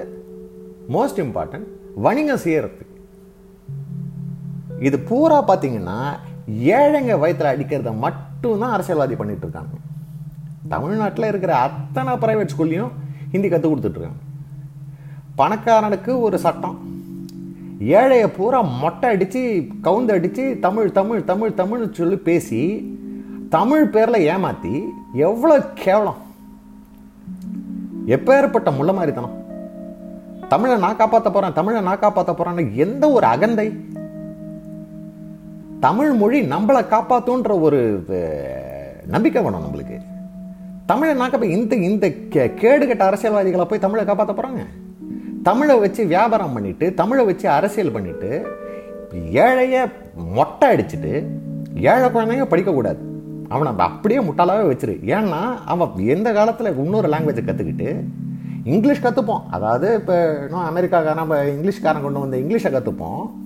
மோஸ்ட் 0.95 1.21
இம்பார்ட்டன்ட் 1.25 1.67
வணிகம் 2.05 2.43
செய்கிறதுக்கு 2.45 2.92
இது 4.87 4.97
பூரா 5.09 5.37
பார்த்தீங்கன்னா 5.47 5.97
ஏழைங்க 6.77 7.13
வயித்துல 7.23 7.51
அடிக்கிறத 7.53 7.91
மட்டும்தான் 8.05 8.73
அரசியல்வாதி 8.75 9.15
பண்ணிட்டு 9.19 9.45
இருக்காங்க. 9.45 9.75
தமிழ்நாட்டில் 10.73 11.29
இருக்கிற 11.31 11.53
அத்தனை 11.67 12.13
பிரைவேட் 12.23 12.53
ஸ்கூல்லையும் 12.53 12.93
ஹிந்தி 13.33 13.47
கற்றுக் 13.49 13.71
கொடுத்துட்ருக்காங்க 13.71 14.21
பணக்காரனுக்கு 15.39 16.11
ஒரு 16.25 16.37
சட்டம். 16.45 16.75
ஏழையை 17.99 18.27
பூரா 18.37 18.59
மொட்டை 18.81 19.07
அடித்து 19.13 19.41
கவுந்து 19.85 20.11
அடித்து 20.17 20.43
தமிழ் 20.65 20.91
தமிழ் 20.97 21.23
தமிழ் 21.31 21.57
தமிழ்னு 21.61 21.87
சொல்லி 21.99 22.17
பேசி 22.27 22.61
தமிழ் 23.55 23.87
பேரில் 23.95 24.25
ஏமாற்றி 24.33 24.73
எவ்வளோ 25.27 25.55
கேவலம். 25.83 26.19
எப்பேற்பட்ட 28.15 28.69
முள்ள 28.77 28.91
மாதிரித்தனம் 28.97 29.35
தமிழை 30.53 30.75
நான் 30.85 30.99
காப்பாற்ற 31.01 31.27
போகிறேன் 31.29 31.57
தமிழை 31.57 31.81
நான் 31.87 32.03
காப்பாற்ற 32.05 32.31
போகிறேன்னு 32.33 32.63
எந்த 32.85 33.03
ஒரு 33.17 33.25
அகந்தை 33.33 33.67
தமிழ் 35.83 36.11
மொழி 36.11 36.41
நம்மளை 36.41 36.85
காப்பாற்றுன்ற 36.85 37.61
ஒரு 37.61 38.05
நம்பிக்கை 39.07 39.43
வேணும் 39.43 39.63
நம்மளுக்கு. 39.63 40.01
தமிழை 40.85 41.15
நான் 41.15 41.41
இந்த 41.41 41.75
இந்த 41.75 42.07
கே- 42.07 42.53
கேடுகெட்ட 42.53 42.99
அரசியல்வாதிகளை 42.99 43.65
போய் 43.65 43.79
தமிழை 43.79 44.05
காப்பாற்ற 44.05 44.33
போகிறாங்க 44.33 44.65
தமிழை 45.43 45.79
வச்சு 45.79 46.05
வியாபாரம் 46.05 46.57
பண்ணிவிட்டு 46.57 46.93
தமிழை 46.93 47.25
வச்சு 47.25 47.49
அரசியல் 47.49 47.91
பண்ணிவிட்டு 47.91 48.45
ஏழையை 49.31 49.91
மொட்டை 50.15 50.69
அடிச்சுட்டு 50.69 51.27
ஏழை 51.75 52.09
குழந்தைங்க 52.09 52.43
படிக்கக்கூடாது. 52.43 52.97
அவனை 53.49 53.71
அப்படியே 53.77 54.19
முட்டாளாகவே 54.19 54.67
வச்சிரு. 54.67 54.97
ஏன்னா 55.05 55.57
அவன் 55.65 55.89
எந்த 55.97 56.33
காலத்தில் 56.33 56.77
இன்னொரு 56.77 57.07
லாங்குவேஜை 57.07 57.43
கற்றுக்கிட்டு 57.45 58.03
இங்கிலீஷ் 58.63 59.03
கற்றுப்போம் 59.03 59.39
அதாவது 59.51 59.95
இப்போ 59.95 60.39
இன்னும் 60.39 60.75
அமெரிக்காக்காரன் 60.75 61.13
நம்ம 61.13 61.43
இங்கிலீஷ்காரன் 61.43 62.01
கொண்டு 62.01 62.19
வந்த 62.19 62.37
இங்கிலீஷை 62.37 62.73
கற்றுப்போம் 62.73 63.41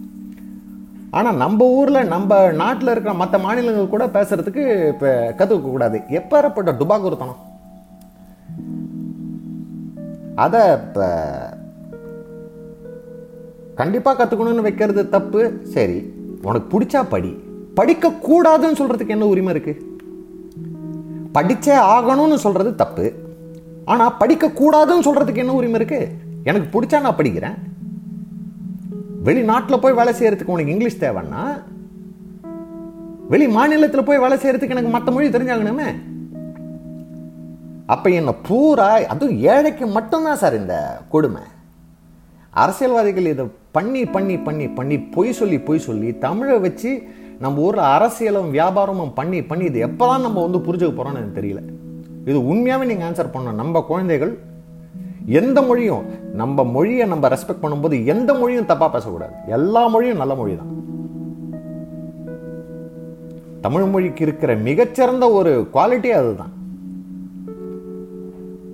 ஆனால் 1.18 1.40
நம்ம 1.44 1.68
ஊரில் 1.78 2.10
நம்ம 2.14 2.40
நாட்டில் 2.62 2.92
இருக்கிற 2.94 3.14
மற்ற 3.22 3.38
மாநிலங்கள் 3.46 3.94
கூட 3.94 4.06
பேசுகிறதுக்கு 4.16 4.64
இப்போ 4.94 5.10
கற்றுக்கக்கூடாது 5.40 6.00
எப்பேறப்பட்ட 6.20 6.72
டுபாகுருத்தனம் 6.82 7.44
அதை 10.46 10.62
இப்போ 10.82 11.06
கண்டிப்பாக 13.80 14.16
கற்றுக்கணும்னு 14.18 14.66
வைக்கிறது 14.68 15.02
தப்பு. 15.16 15.42
சரி 15.76 15.98
உனக்கு 16.48 16.68
பிடிச்சா 16.74 17.02
படி. 17.14 17.32
படிக்கக்கூடாதுன்னு 17.80 18.80
சொல்கிறதுக்கு 18.80 19.16
என்ன 19.16 19.28
உரிமை 19.34 19.52
இருக்குது 19.56 19.84
படித்தே 21.36 21.76
ஆகணும்னு 21.96 22.38
சொல்கிறது 22.46 22.72
தப்பு. 22.84 23.06
ஆனால் 23.94 24.16
படிக்கக்கூடாதுன்னு 24.22 25.08
சொல்கிறதுக்கு 25.08 25.44
என்ன 25.44 25.58
உரிமை 25.60 25.80
இருக்குது 25.80 26.08
எனக்கு 26.50 26.68
பிடிச்சா 26.76 27.02
நான் 27.06 27.20
படிக்கிறேன். 27.20 27.58
வெளிநாட்டில் 29.28 29.84
போய் 29.84 29.98
வேலை 30.00 30.14
செய்கிறதுக்கு 30.20 30.56
உனக்கு 30.56 30.74
இங்கிலீஷ் 30.76 31.04
தேவைன்னா 31.06 31.44
வெளி 33.32 33.48
மாநிலத்தில் 33.56 34.08
போய் 34.08 34.24
வேலை 34.24 34.36
செய்கிறதுக்கு 34.42 34.76
எனக்கு 34.76 34.92
மற்ற 34.94 35.12
மொழி 35.14 35.28
தெரிஞ்சாகணுமே. 35.36 35.90
அப்போ 37.94 38.08
என்ன 38.20 38.32
பூரா 38.48 38.88
அதுவும் 39.14 39.38
ஏழைக்கு 39.54 39.86
மட்டும்தான் 39.98 40.40
சார் 40.42 40.60
இந்த 40.62 40.76
கொடுமை. 41.14 41.44
அரசியல்வாதிகள் 42.62 43.32
இதை 43.32 43.46
பண்ணி 43.78 44.02
பண்ணி 44.16 44.36
பண்ணி 44.46 44.68
பண்ணி 44.78 44.98
பொய் 45.16 45.38
சொல்லி 45.40 45.58
பொய் 45.68 45.86
சொல்லி 45.88 46.10
தமிழை 46.26 46.56
வச்சு 46.66 46.92
நம்ம 47.44 47.64
ஊரில் 47.66 47.90
அரசியலும் 47.96 48.50
வியாபாரமும் 48.56 49.14
பண்ணி 49.20 49.40
பண்ணி 49.50 49.66
இது 49.72 49.80
எப்போ 49.88 50.06
தான் 50.12 50.26
நம்ம 50.28 50.44
வந்து 50.46 50.60
புரிஞ்சுக்க 50.68 50.94
போகிறோன்னு 50.96 51.22
எனக்கு 51.22 51.40
தெரியல. 51.40 51.62
இது 52.30 52.38
உண்மையாகவே 52.52 52.88
நீங்கள் 52.92 53.08
ஆன்சர் 53.08 53.34
பண்ணணும். 53.36 53.62
நம்ம 53.64 53.82
குழந்தைகள் 53.92 54.34
எந்த 55.28 55.62
மொழியும் 55.62 56.04
நம்ம 56.34 56.64
மொழியை 56.64 57.08
நம்ம 57.08 57.28
ரெஸ்பெக்ட் 57.28 57.64
பண்ணும்போது 57.64 58.06
எந்த 58.06 58.34
மொழியும் 58.34 58.68
தப்பாக 58.70 58.90
பேசக்கூடாது. 58.94 59.34
எல்லா 59.48 59.88
மொழியும் 59.88 60.22
நல்ல 60.24 60.36
மொழி 60.36 60.56
தான் 60.56 60.74
தமிழ் 63.62 63.88
மொழிக்கு 63.94 64.24
இருக்கிற 64.26 64.56
மிகச்சிறந்த 64.56 65.32
ஒரு 65.32 65.68
குவாலிட்டியே 65.74 66.16
அதுதான். 66.20 66.54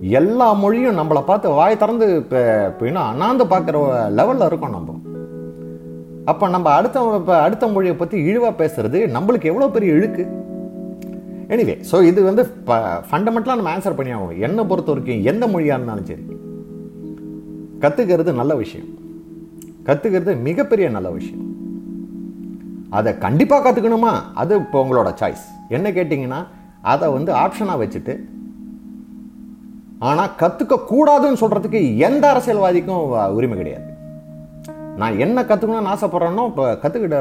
எல்லா 0.01 0.53
மொழியும் 0.53 0.98
நம்மளை 1.00 1.22
பார்த்து 1.25 1.50
வாய் 1.60 1.77
திறந்து 1.77 2.07
இப்போ 2.15 2.39
இப்போ 2.69 3.00
அண்ணாந்து 3.00 3.43
பார்க்குற 3.43 3.77
லெவலில் 4.19 4.48
இருக்கோம் 4.50 4.75
நம்ம. 4.77 5.00
அப்போ 6.25 6.48
நம்ம 6.48 6.74
அடுத்த 6.74 7.31
அடுத்த 7.45 7.67
மொழியை 7.67 7.95
பற்றி 7.95 8.17
இழிவாக 8.29 8.60
பேசுறது 8.62 9.00
நம்மளுக்கு 9.15 9.51
எவ்வளோ 9.51 9.69
பெரிய 9.69 9.93
இழுக்கு? 9.93 10.24
எனிவே 11.53 11.75
ஸோ 11.91 12.03
இது 12.03 12.19
வந்து 12.24 12.43
ஃபண்டமெண்டலாக 13.07 13.57
நம்ம 13.60 13.72
ஆன்சர் 13.75 13.98
பண்ணி 13.98 14.12
ஆகும் 14.12 14.39
என்னை 14.39 14.65
பொறுத்த 14.65 14.91
வரைக்கும் 14.91 15.24
எந்த 15.31 15.48
மொழியாக 15.48 15.77
இருந்தாலும் 15.77 16.05
சரி 16.05 16.25
கற்றுக்கிறது 17.83 18.31
நல்ல 18.33 18.55
விஷயம். 18.55 18.89
கற்றுக்கிறது 19.88 20.41
மிகப்பெரிய 20.41 20.89
நல்ல 20.89 21.10
விஷயம். 21.10 21.41
அதை 22.89 23.17
கண்டிப்பாக 23.17 23.63
கற்றுக்கணுமா 23.65 24.12
அது 24.33 24.55
இப்போ 24.55 24.83
உங்களோட 24.83 25.10
சாய்ஸ் 25.22 25.43
என்ன 25.69 25.91
கேட்டிங்கன்னா 25.91 26.39
அதை 26.93 27.10
வந்து 27.10 27.31
ஆப்ஷனாக 27.33 27.81
வச்சுட்டு 27.81 28.13
ஆனால் 30.10 30.33
கற்றுக்கக்கூடாதுன்னு 30.39 31.41
சொல்கிறதுக்கு 31.41 31.98
எந்த 32.07 32.24
அரசியல்வாதிக்கும் 32.33 33.03
வ- 33.12 33.29
உரிமை 33.38 33.57
கிடையாது. 33.57 33.86
நான் 34.98 35.19
என்ன 35.19 35.41
கற்றுக்கணும்னு 35.41 35.93
ஆசைப்பட்றேனோ 35.93 36.45
இப்போ 36.48 36.65
கற்றுக்கிட்ட 36.83 37.19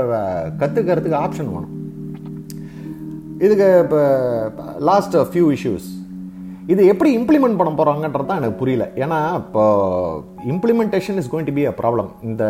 கற்றுக்கிறதுக்கு 0.62 1.22
ஆப்ஷன் 1.24 1.52
வேணும். 1.52 1.74
இதுக்கு 3.44 3.66
இப்போ 3.84 4.00
லாஸ்ட் 4.88 5.16
ஃபியூ 5.32 5.46
இஷ்யூஸ் 5.56 5.88
இது 6.72 6.82
எப்படி 6.90 7.10
இம்ப்ளிமெண்ட் 7.18 7.58
பண்ண 7.60 7.70
போகிறாங்கன்றது 7.78 8.28
தான் 8.28 8.40
எனக்கு 8.40 8.58
புரியல. 8.60 8.84
ஏன்னா 9.02 9.16
இப்போ 9.40 9.62
implementation 10.52 11.18
is 11.20 11.30
going 11.32 11.48
to 11.48 11.54
be 11.56 11.64
a 11.70 11.72
problem 11.80 12.10
இந்த 12.28 12.44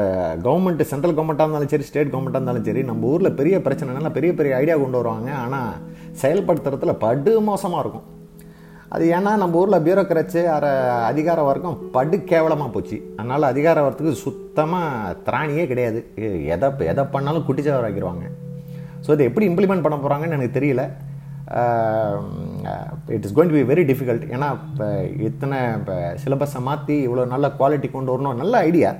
கவர்மெண்ட் 0.46 0.82
சென்ட்ரல் 0.90 1.14
கவர்மெண்ட்டாக 1.16 1.46
இருந்தாலும் 1.48 1.72
சரி 1.72 1.86
ஸ்டேட் 1.88 2.12
கவர்மெண்ட்டாக 2.14 2.40
இருந்தாலும் 2.40 2.66
சரி 2.68 2.82
நம்ம 2.90 3.08
ஊரில் 3.12 3.36
பெரிய 3.40 3.58
பிரச்சனைனால 3.66 4.10
பெரிய 4.18 4.32
பெரிய 4.40 4.58
ஐடியா 4.62 4.76
கொண்டு 4.82 5.00
வருவாங்க. 5.00 5.30
ஆனால் 5.44 5.72
செயல்படுத்துறதுல 6.22 6.94
படு 7.06 7.34
மோசமாக 7.48 7.82
இருக்கும். 7.84 8.06
அது 8.94 9.04
ஏன்னா 9.16 9.32
நம்ம 9.42 9.60
ஊரில் 9.62 9.82
பியூரோக்ராட்ஸு 9.86 10.44
அற 10.56 10.66
அதிகார 11.10 11.40
வர்க்கம் 11.50 11.78
படு 11.96 12.16
கேவலமாக 12.32 12.70
போச்சு. 12.76 12.98
அதனால் 13.18 13.50
அதிகார 13.52 13.78
வர்க்கத்துக்கு 13.86 14.24
சுத்தமாக 14.26 15.16
திராணியே 15.28 15.66
கிடையாது. 15.72 16.02
எதை 16.54 16.70
எதை 16.92 17.04
பண்ணாலும் 17.16 17.46
குட்டிச்சவர் 17.48 17.88
ஆக்கிடுவாங்க 17.88 18.26
ஸோ 19.04 19.10
இதை 19.16 19.24
எப்படி 19.30 19.46
இம்ப்ளிமெண்ட் 19.50 19.84
பண்ண 19.86 19.96
போகிறாங்கன்னு 20.04 20.38
எனக்கு 20.38 20.58
தெரியல. 20.58 20.82
It 23.14 23.24
is 23.26 23.34
going 23.36 23.52
to 23.52 23.58
be 23.60 23.64
very 23.70 23.84
difficult 23.90 24.24
ஏன்னா 24.34 24.48
இப்போ 24.68 24.86
இத்தனை 25.28 25.58
இப்போ 25.78 25.94
சிலபஸை 26.22 26.60
மாற்றி 26.68 26.96
இவ்வளோ 27.06 27.24
நல்ல 27.34 27.46
குவாலிட்டி 27.60 27.88
கொண்டு 27.94 28.12
வரணும் 28.14 28.40
நல்ல 28.42 28.54
ஐடியா 28.68 28.90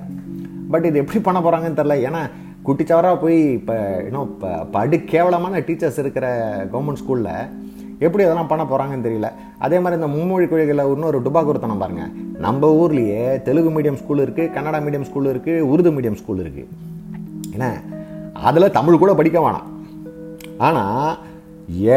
பட் 0.72 0.86
இது 0.90 1.02
எப்படி 1.02 1.20
பண்ண 1.28 1.38
போகிறாங்கன்னு 1.44 1.80
தெரில 1.80 1.96
ஏன்னா 2.08 2.22
குட்டிச்சவராக 2.66 3.16
போய் 3.22 3.38
இப்போ 3.58 3.76
இன்னும் 4.08 4.26
இப்போ 4.30 4.50
படு 4.74 4.96
கேவலமான 5.12 5.62
டீச்சர்ஸ் 5.68 6.00
இருக்கிற 6.02 6.26
கவர்மெண்ட் 6.72 7.00
ஸ்கூலில் 7.02 7.32
எப்படி 8.06 8.22
அதெல்லாம் 8.26 8.50
பண்ண 8.52 8.62
போகிறாங்கன்னு 8.70 9.06
தெரியல. 9.06 9.28
அதே 9.64 9.76
மாதிரி 9.82 9.98
இந்த 10.00 10.08
மும்மொழி 10.14 10.46
கொள்கையில் 10.52 10.84
இன்னொரு 10.94 11.18
டுபாகுருத்தனம் 11.26 11.82
பாருங்கள் 11.82 12.12
நம்ம 12.46 12.70
ஊர்லேயே 12.82 13.24
தெலுங்கு 13.48 13.70
மீடியம் 13.76 13.98
ஸ்கூல் 14.00 14.22
இருக்குது 14.24 14.52
கன்னடா 14.56 14.78
மீடியம் 14.86 15.06
ஸ்கூல் 15.08 15.28
இருக்குது 15.32 15.66
உருது 15.72 15.90
மீடியம் 15.96 16.18
ஸ்கூல் 16.20 16.42
இருக்குது 16.44 16.68
என்ன? 17.56 17.66
அதில் 18.48 18.74
தமிழ் 18.78 19.02
கூட 19.02 19.12
படிக்க 19.20 19.38
வேணாம். 19.44 19.68
ஆனால் 20.66 21.12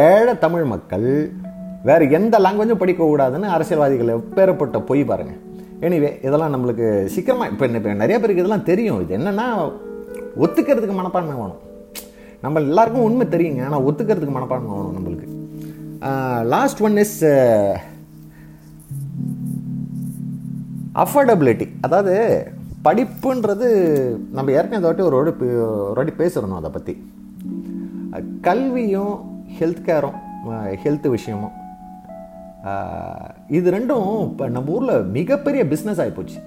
ஏழை 0.04 0.34
தமிழ் 0.44 0.66
மக்கள் 0.74 1.08
வேறு 1.88 2.04
எந்த 2.18 2.36
லாங்குவேஜும் 2.44 2.80
படிக்கக்கூடாதுன்னு 2.82 3.48
அரசியல்வாதிகள் 3.56 4.16
எப்பேறப்பட்ட 4.18 4.76
பொய் 4.88 5.02
பாருங்க. 5.10 5.34
எனிவே 5.86 6.10
இதெல்லாம் 6.26 6.54
நம்மளுக்கு 6.54 6.86
சீக்கிரமாக 7.14 7.50
இப்போ 7.52 7.66
இப்போ 7.80 7.94
நிறைய 8.02 8.16
பேருக்கு 8.20 8.42
இதெல்லாம் 8.42 8.68
தெரியும். 8.70 9.00
இது 9.04 9.16
என்னென்னா 9.18 9.46
ஒத்துக்கிறதுக்கு 10.44 10.96
மனப்பான்மை 11.00 11.34
வேணும். 11.42 11.62
நம்ம 12.44 12.60
எல்லாருக்கும் 12.68 13.06
உண்மை 13.08 13.26
தெரியுங்க 13.34 13.62
ஆனால் 13.68 13.84
ஒத்துக்கிறதுக்கு 13.88 14.36
மனப்பான்மை 14.38 14.70
வேணும் 14.76 14.96
நம்மளுக்கு. 14.96 15.28
லாஸ்ட் 16.54 16.82
ஒன் 16.86 16.98
இஸ் 17.04 17.18
அஃபோர்டபிலிட்டி 21.02 21.66
அதாவது 21.86 22.14
படிப்புன்றது 22.86 23.68
நம்ம 24.36 24.52
ஏற்கனவே 24.56 24.78
இந்த 24.78 24.88
வாட்டி 24.88 25.06
ஒரு 25.08 25.16
ஒரு 25.18 25.32
வாட்டி 25.98 26.14
பேசியிருந்தோம் 26.20 26.60
அதை 26.62 26.70
பற்றி 26.76 26.94
கல்வியும் 28.46 29.14
ஹெல்த் 29.58 29.86
கேரும் 29.88 30.18
ஹெல்த் 30.82 31.08
விஷயமும். 31.16 31.54
இது 33.56 33.66
ரெண்டும் 33.76 34.06
இப்போ 34.28 34.44
நம்ம 34.54 34.72
ஊரில் 34.76 35.08
மிகப்பெரிய 35.16 35.62
பிஸ்னஸ் 35.72 36.00
ஆகிப்போச்சு 36.04 36.38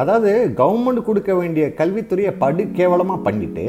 அதாவது 0.00 0.30
கவர்மெண்ட் 0.60 1.06
கொடுக்க 1.08 1.30
வேண்டிய 1.40 1.64
கல்வித்துறையை 1.78 2.32
படு 2.42 2.64
கேவலமாக 2.78 3.24
பண்ணிட்டு 3.26 3.64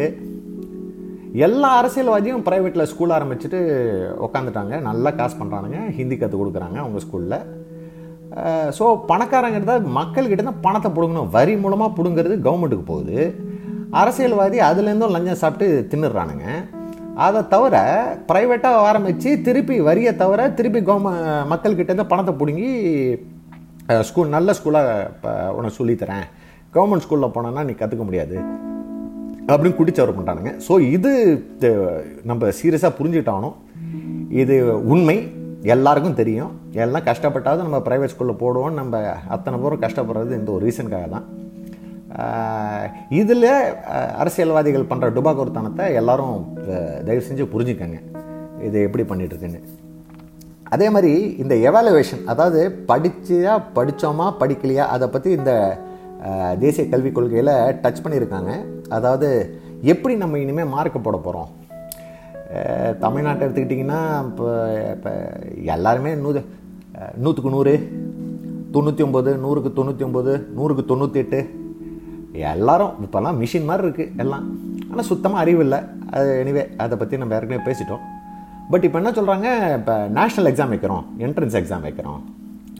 எல்லா 1.45 1.69
அரசியல்வாதியும் 1.79 2.45
ப்ரைவேட்டில் 2.47 2.89
ஸ்கூல் 2.91 3.15
ஆரம்பிச்சுட்டு 3.17 3.59
உக்காந்துட்டாங்க. 4.25 4.75
நல்லா 4.89 5.09
காசு 5.19 5.35
பண்ணுறானுங்க 5.41 5.79
ஹிந்தி 5.97 6.15
கற்றுக் 6.17 6.41
கொடுக்குறாங்க 6.41 6.77
அவங்க 6.83 6.99
ஸ்கூலில் 7.05 7.37
ஸோ 8.77 8.85
பணக்காரங்கிறத 9.11 9.75
மக்கள்கிட்ட 9.99 10.43
தான் 10.47 10.63
பணத்தை 10.65 10.89
பிடுங்கணும். 10.95 11.31
வரி 11.37 11.53
மூலமாக 11.63 11.95
பிடுங்கிறது 11.97 12.35
கவர்மெண்ட்டுக்கு 12.47 12.91
போகுது. 12.91 13.19
அரசியல்வாதி 14.01 14.57
அதுலேருந்தும் 14.69 15.15
லஞ்சம் 15.15 15.41
சாப்பிட்டு 15.43 15.67
தின்னுடுறானுங்க. 15.91 16.47
அதை 17.25 17.39
தவிர 17.53 17.75
ப்ரைவேட்டாக 18.29 18.83
ஆரம்பித்து 18.89 19.29
திருப்பி 19.47 19.75
வரியை 19.87 20.11
தவிர 20.21 20.41
திருப்பி 20.57 20.81
கவர்ம 20.89 21.11
மக்கள்கிட்டேருந்து 21.51 22.11
பணத்தை 22.11 22.33
பிடுங்கி 22.41 22.69
ஸ்கூல் 24.09 24.35
நல்ல 24.35 24.53
ஸ்கூலாக 24.57 24.89
இப்போ 25.13 25.31
உனக்கு 25.57 25.77
சொல்லித்தரேன். 25.79 26.25
கவர்மெண்ட் 26.75 27.05
ஸ்கூலில் 27.05 27.33
போனோன்னா 27.35 27.61
நீ 27.69 27.73
கற்றுக்க 27.79 28.03
முடியாது. 28.09 28.37
அப்படின்னு 29.51 29.77
குடிச்சவர் 29.79 30.15
பண்ணுறானுங்க 30.17 30.51
ஸோ 30.67 30.73
இது 30.95 31.11
நம்ம 32.31 32.51
சீரியஸாக 32.59 32.97
புரிஞ்சுக்கிட்டாலும் 32.97 33.55
இது 34.41 34.55
உண்மை. 34.93 35.17
எல்லாருக்கும் 35.75 36.19
தெரியும். 36.19 36.51
எல்லாம் 36.83 37.07
கஷ்டப்பட்டாவது 37.07 37.65
நம்ம 37.67 37.79
ப்ரைவேட் 37.87 38.13
ஸ்கூலில் 38.13 38.41
போடுவோம் 38.43 38.77
நம்ம 38.79 38.99
அத்தனை 39.35 39.57
பேரும் 39.63 39.83
கஷ்டப்படுறது 39.85 40.33
இந்த 40.41 40.51
ஒரு 40.55 40.63
ரீசனுக்காக 40.67 41.07
தான் 41.15 41.25
இதில் 43.19 43.49
அரசியல்வாதிகள் 44.21 44.89
பண்ணுற 44.91 45.07
டுபாகோர்த்தனத்தை 45.17 45.85
எல்லாரும் 45.99 46.37
தயவு 47.07 47.27
செஞ்சு 47.27 47.45
புரிஞ்சுக்கங்க. 47.53 47.99
இது 48.67 48.77
எப்படி 48.87 49.03
பண்ணிட்டுருக்குன்னு. 49.11 49.61
அதே 50.75 50.87
மாதிரி 50.95 51.13
இந்த 51.43 51.53
எவாலுவேஷன் 51.69 52.23
அதாவது 52.31 52.59
படிச்சியா 52.89 53.53
படித்தோமா 53.77 54.27
படிக்கலையா 54.41 54.85
அதை 54.95 55.07
பற்றி 55.13 55.29
இந்த 55.39 55.53
தேசிய 56.63 56.83
கல்விக் 56.93 57.15
கொள்கையில் 57.17 57.55
டச் 57.83 58.03
பண்ணியிருக்காங்க. 58.05 58.51
அதாவது 58.97 59.29
எப்படி 59.93 60.13
நம்ம 60.23 60.39
இனிமேல் 60.43 60.73
மார்க் 60.75 61.05
போட 61.07 61.17
போகிறோம் 61.17 61.49
தமிழ்நாட்டை 63.03 63.43
எடுத்துக்கிட்டிங்கன்னா 63.45 64.01
இப்போ 64.29 64.47
இப்போ 64.95 65.11
எல்லாருமே 65.75 66.11
நூறு 66.23 66.41
நூற்றுக்கு 67.23 67.55
நூறு 67.55 67.73
தொண்ணூற்றி 68.75 69.03
ஒம்பது 69.07 69.31
நூறுக்கு 69.43 69.69
தொண்ணூற்றி 69.77 70.03
ஒம்பது 70.07 70.33
நூறுக்கு 70.57 70.83
தொண்ணூற்றி 70.91 71.19
எட்டு 71.23 71.39
எல்லாரும் 72.39 72.93
இப்போல்லாம் 73.05 73.39
மிஷின் 73.41 73.69
மாதிரி 73.69 73.87
இருக்குது 73.87 74.17
எல்லாம். 74.17 74.45
ஆனால் 74.91 75.07
சுத்தமாக 75.11 75.43
அறிவு 75.43 75.61
இல்லை. 75.65 75.79
அது 76.11 76.29
எனிவே 76.43 76.63
அதை 76.77 76.97
பற்றி 76.97 77.17
நம்ம 77.17 77.35
ஏற்கனவே 77.35 77.71
பேசிட்டோம். 77.71 78.03
பட் 78.69 78.83
இப்போ 78.83 78.99
என்ன 79.01 79.11
சொல்கிறாங்க 79.11 79.77
இப்போ 79.77 79.95
நேஷ்னல் 80.17 80.49
எக்ஸாம் 80.51 80.73
வைக்கிறோம். 80.73 81.03
என்ட்ரன்ஸ் 81.17 81.57
எக்ஸாம் 81.61 81.85
வைக்கிறோம். 81.87 82.21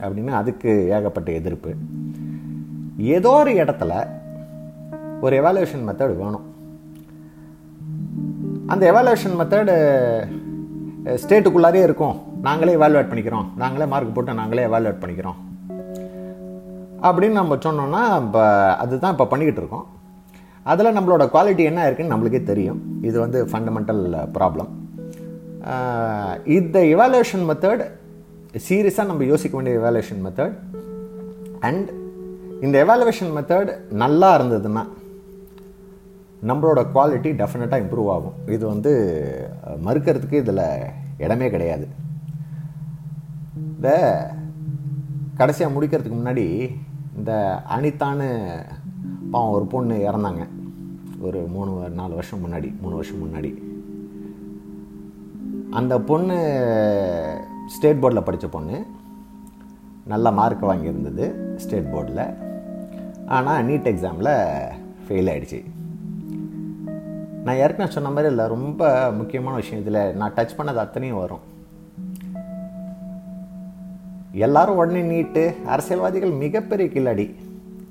அப்படின்னு 0.02 0.32
அதுக்கு 0.40 0.88
ஏகப்பட்ட 0.88 1.32
எதிர்ப்பு. 1.32 1.72
ஏதோ 2.96 3.30
ஒரு 3.30 3.50
இடத்துல 3.50 4.06
ஒரு 5.20 5.34
எவாலுவேஷன் 5.42 5.86
மெத்தட் 5.88 6.16
வேணும். 6.22 6.46
அந்த 8.66 8.84
எவாலுவேஷன் 8.92 9.38
மெத்தடு 9.40 9.74
ஸ்டேட்டுக்குள்ளாரே 11.22 11.82
இருக்கும். 11.82 12.16
நாங்களே 12.42 12.74
எவாலுவேட் 12.74 13.10
பண்ணிக்கிறோம். 13.10 13.46
நாங்களே 13.56 13.86
மார்க் 13.86 14.14
போட்டு 14.14 14.34
நாங்களே 14.34 14.64
எவாலுவேட் 14.64 15.02
பண்ணிக்கிறோம். 15.02 15.38
அப்படின்னு 17.06 17.38
நம்ம 17.40 17.56
சொன்னோம்னா 17.66 18.02
இப்போ 18.24 18.42
அதுதான் 18.82 19.14
இப்போ 19.14 19.26
பண்ணிக்கிட்டு 19.32 19.62
இருக்கோம். 19.62 19.86
அதில் 20.70 20.96
நம்மளோட 20.96 21.24
குவாலிட்டி 21.34 21.64
என்ன 21.70 21.84
இருக்குன்னு 21.86 22.14
நம்மளுக்கே 22.14 22.42
தெரியும். 22.50 22.80
இது 23.08 23.16
வந்து 23.24 23.38
ஃபண்டமெண்டல் 23.50 24.02
ப்ராப்ளம் 24.36 24.70
இந்த 26.58 26.78
இவாலுவேஷன் 26.94 27.44
மெத்தட் 27.50 27.82
சீரியஸாக 28.68 29.10
நம்ம 29.10 29.24
யோசிக்க 29.32 29.54
வேண்டிய 29.56 29.74
இவாலுவேஷன் 29.80 30.22
மெத்தட் 30.26 30.54
அண்ட் 31.68 31.88
இந்த 32.66 32.76
எவாலுவேஷன் 32.84 33.32
மெத்தட் 33.36 33.70
நல்லா 34.02 34.30
இருந்ததுன்னா 34.38 34.84
நம்மளோட 36.50 36.80
குவாலிட்டி 36.94 37.30
டெஃபினட்டாக 37.40 37.82
இம்ப்ரூவ் 37.84 38.10
ஆகும். 38.16 38.36
இது 38.56 38.64
வந்து 38.66 38.92
மறுக்கிறதுக்கு 39.86 40.36
இதில் 40.42 40.64
இடமே 41.24 41.48
கிடையாது. 41.54 41.86
இந்த 43.62 43.88
கடைசியாக 45.40 45.74
முடிக்கிறதுக்கு 45.74 46.18
முன்னாடி 46.20 46.46
இந்த 47.20 47.62
அனிதான்னு 47.76 48.28
பாவம் 49.30 49.54
ஒரு 49.56 49.66
பொண்ணு 49.72 49.96
இறந்தாங்க. 50.10 50.42
ஒரு 51.20 51.40
மூணு 51.54 51.72
நாலு 51.90 52.14
வருஷம் 52.14 52.42
முன்னாடி 52.44 52.68
மூணு 52.80 52.94
வருஷம் 52.94 53.18
முன்னாடி. 53.22 53.50
அந்த 55.70 55.94
பொண்ணு 56.10 56.38
ஸ்டேட் 57.68 58.00
போர்டில் 58.02 58.24
படித்த 58.28 58.48
பொண்ணு. 58.48 58.78
நல்ல 60.06 60.32
மார்க் 60.38 60.64
வாங்கியிருந்தது 60.70 61.26
ஸ்டேட் 61.56 61.92
போர்டில். 61.94 62.24
ஆனால் 63.26 63.66
நீட் 63.66 63.90
எக்ஸாமில் 63.92 64.32
ஃபெயில் 65.04 65.30
ஆகிடுச்சு 65.32 65.60
நான் 67.44 67.60
ஏற்கனவே 67.64 67.94
சொன்ன 67.96 68.08
மாதிரி 68.08 68.28
இல்லை 68.28 68.46
ரொம்ப 68.56 69.10
முக்கியமான 69.20 69.56
விஷயம் 69.56 69.82
இதில். 69.86 70.16
நான் 70.16 70.34
டச் 70.36 70.58
பண்ணது 70.58 70.82
அத்தனையும் 70.86 71.22
வரும். 71.24 71.46
எல்லாரும் 74.46 74.78
உடனே 74.80 75.02
நீட்டு. 75.02 75.42
அரசியல்வாதிகள் 75.66 76.32
மிகப்பெரிய 76.42 76.88
கில்லாடி. 76.94 77.26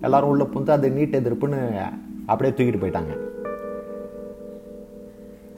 எல்லாரும் 0.06 0.30
உள்ள 0.30 0.44
புந்து 0.44 0.72
அது 0.72 0.90
நீட் 0.90 1.18
எதிர்ப்புன்னு 1.20 1.60
அப்படியே 2.32 2.52
தூக்கிட்டு 2.56 2.82
போயிட்டாங்க. 2.84 3.14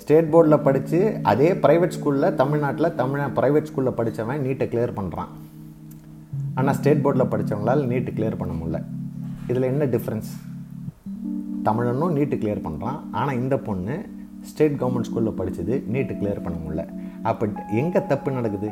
ஸ்டேட் 0.02 0.32
போர்டில் 0.34 0.64
படித்து 0.68 1.00
அதே 1.32 1.50
ப்ரைவேட் 1.64 1.96
ஸ்கூலில் 1.96 2.36
தமிழ்நாட்டில் 2.36 2.96
தமிழ் 3.02 3.22
ப்ரைவேட் 3.40 3.70
ஸ்கூலில் 3.70 3.98
படித்தவன் 4.00 4.42
நீட்டை 4.46 4.66
கிளியர் 4.72 4.98
பண்ணுறான் 5.00 5.32
ஆனால் 6.56 6.76
ஸ்டேட் 6.80 7.04
போர்டில் 7.06 7.32
படித்தவங்களால் 7.34 7.84
நீட்டு 7.92 8.12
கிளியர் 8.12 8.40
பண்ண 8.42 8.54
முடியல. 8.60 8.80
இதில் 9.52 9.70
என்ன 9.74 9.86
டிஃப்ரென்ஸ் 9.86 10.32
தமிழனும் 11.68 12.16
நீட்டு 12.18 12.36
கிளியர் 12.36 12.66
பண்ணுறான் 12.68 13.00
ஆனால் 13.12 13.36
இந்த 13.36 13.58
பொண்ணு 13.58 13.96
ஸ்டேட் 14.50 14.80
கவர்மெண்ட் 14.82 15.10
ஸ்கூலில் 15.10 15.38
படித்தது 15.40 15.84
நீட்டு 15.88 16.14
கிளியர் 16.14 16.44
பண்ண 16.46 16.58
முடியல. 16.64 16.86
அப்போ 17.24 17.48
எங்கே 17.82 18.06
தப்பு 18.06 18.32
நடக்குது? 18.32 18.72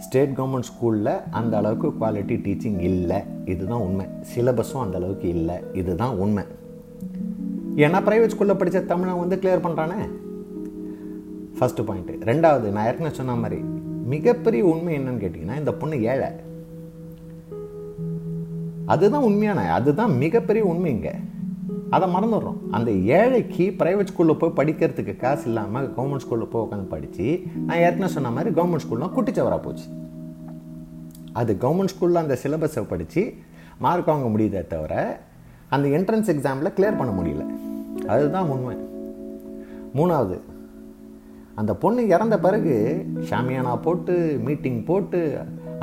ஸ்டேட் 0.00 0.36
கவர்மெண்ட் 0.36 0.68
ஸ்கூலில் 0.70 1.22
அந்த 1.30 1.56
அளவுக்கு 1.56 1.88
குவாலிட்டி 1.88 2.36
டீச்சிங் 2.46 2.80
இல்லை. 2.80 3.20
இதுதான் 3.44 3.80
உண்மை. 3.80 4.06
சிலபஸும் 4.34 4.84
அந்த 4.84 4.96
அளவுக்கு 4.96 5.28
இல்லை. 5.28 5.56
இதுதான் 5.72 6.16
உண்மை. 6.16 6.44
ஏன்னா 7.76 7.98
ப்ரைவேட் 8.06 8.30
ஸ்கூலில் 8.34 8.58
படித்த 8.58 8.80
தமிழன் 8.80 9.18
வந்து 9.18 9.36
கிளியர் 9.36 9.66
பண்ணுறானே 9.66 10.00
ஃபஸ்ட்டு 11.58 11.84
பாயிண்ட்டு 11.88 12.18
ரெண்டாவது 12.30 12.70
நான் 12.76 12.86
ஏற்கனவே 12.86 13.14
சொன்ன 13.14 13.34
மாதிரி 13.34 13.60
மிகப்பெரிய 14.04 14.64
உண்மை 14.64 14.98
என்னன்னு 14.98 15.22
கேட்டிங்கன்னா 15.24 15.58
இந்த 15.58 15.72
பொண்ணு 15.72 16.02
ஏழை. 16.02 16.28
அதுதான் 18.86 19.22
உண்மையான 19.22 19.72
அதுதான் 19.72 20.16
மிகப்பெரிய 20.16 20.64
உண்மை 20.64 20.90
இங்கே. 20.90 21.14
அதை 21.96 22.06
மறந்துடுறோம். 22.14 22.58
அந்த 22.70 22.90
ஏழைக்கு 22.90 23.64
ப்ரைவேட் 23.78 24.10
ஸ்கூலில் 24.10 24.40
போய் 24.40 24.58
படிக்கிறதுக்கு 24.58 25.16
காசு 25.16 25.46
இல்லாமல் 25.46 25.86
கவர்மெண்ட் 25.96 26.24
ஸ்கூலில் 26.24 26.50
போய் 26.52 26.66
உட்காந்து 26.66 26.86
படித்து 26.94 27.26
நான் 27.66 27.82
ஏற்கனவே 27.86 28.12
சொன்ன 28.12 28.30
மாதிரி 28.30 28.50
கவர்மெண்ட் 28.60 28.84
ஸ்கூல்லாம் 28.84 29.14
குட்டிச்சவராக 29.16 29.62
போச்சு. 29.62 29.86
அது 31.32 31.56
கவர்மெண்ட் 31.60 31.94
ஸ்கூலில் 31.94 32.22
அந்த 32.22 32.36
சிலபஸை 32.42 32.84
படித்து 32.92 33.24
மார்க் 33.78 34.10
வாங்க 34.12 34.28
முடியுதே 34.34 34.62
தவிர 34.66 34.94
அந்த 35.68 35.88
என்ட்ரன்ஸ் 35.98 36.30
எக்ஸாமில் 36.34 36.74
கிளியர் 36.76 37.00
பண்ண 37.00 37.12
முடியல. 37.18 37.44
அதுதான் 38.06 38.48
உண்மை. 38.54 38.76
மூணாவது 39.98 40.38
அந்த 41.54 41.72
பொண்ணு 41.74 42.08
இறந்த 42.08 42.38
பிறகு 42.38 42.74
ஷாமியானா 43.30 43.72
போட்டு 43.82 44.14
மீட்டிங் 44.44 44.84
போட்டு 44.84 45.20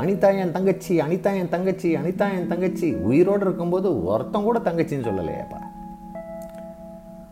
அனிதா 0.01 0.29
என் 0.41 0.51
தங்கச்சி 0.51 0.93
அனிதா 1.01 1.31
என் 1.41 1.53
தங்கச்சி 1.53 1.89
அனிதா 1.95 2.25
என் 2.37 2.47
தங்கச்சி 2.47 2.87
உயிரோடு 3.09 3.43
இருக்கும்போது 3.45 4.03
ஒருத்தம் 4.03 4.43
கூட 4.43 4.59
தங்கச்சின்னு 4.59 5.07
சொல்லலையேப்பா. 5.09 5.59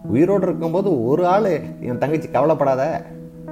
உயிரோடு 0.07 0.47
இருக்கும்போது 0.47 1.05
ஒரு 1.05 1.27
ஆள் 1.27 1.59
என் 1.81 1.97
தங்கச்சி 1.97 2.29
கவலைப்படாத 2.29 3.05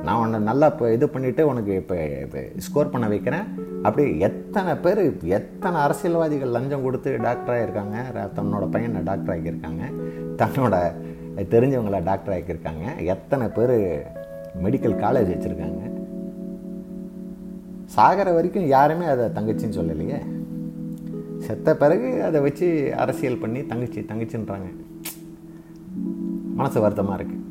நான் 0.03 0.19
உன்னை 0.19 0.39
நல்லா 0.39 0.67
இப்போ 0.67 0.91
இது 0.93 1.05
பண்ணிவிட்டு 1.05 1.41
உனக்கு 1.41 1.75
இப்போ 1.75 2.19
இப்போ 2.21 2.39
ஸ்கோர் 2.57 2.89
பண்ண 2.89 3.07
வைக்கிறேன். 3.07 3.43
அப்படி 3.81 4.19
எத்தனை 4.19 4.75
பேர் 4.75 5.23
எத்தனை 5.23 5.79
அரசியல்வாதிகள் 5.79 6.49
லஞ்சம் 6.49 6.83
கொடுத்து 6.83 7.17
டாக்டராக 7.17 7.63
இருக்காங்க 7.63 8.03
ர- 8.15 8.39
தன்னோட 8.39 8.71
பையனை 8.71 9.01
டாக்டர் 9.01 9.41
ஆக்கியிருக்காங்க 9.41 9.81
தன்னோட 10.37 10.91
தெரிஞ்சவங்கள 11.37 12.03
டாக்டர் 12.03 12.37
ஆக்கியிருக்காங்க 12.37 13.05
எத்தனை 13.05 13.47
பேர் 13.47 14.05
மெடிக்கல் 14.63 14.99
காலேஜ் 14.99 15.31
வச்சுருக்காங்க. 15.31 15.91
சாகிற 17.85 18.31
வரைக்கும் 18.31 18.67
யாருமே 18.67 19.05
அதை 19.05 19.25
தங்கச்சின்னு 19.25 19.79
சொல்லலையே. 19.79 20.19
செத்த 21.37 21.75
பிறகு 21.75 22.23
அதை 22.23 22.41
வச்சு 22.41 22.93
அரசியல் 22.97 23.37
பண்ணி 23.37 23.65
தங்கச்சி 23.65 24.01
தங்கச்சின்றாங்க. 24.01 24.82
மனசு 26.55 26.81
வருத்தமாக 26.81 27.23
இருக்குது 27.23 27.41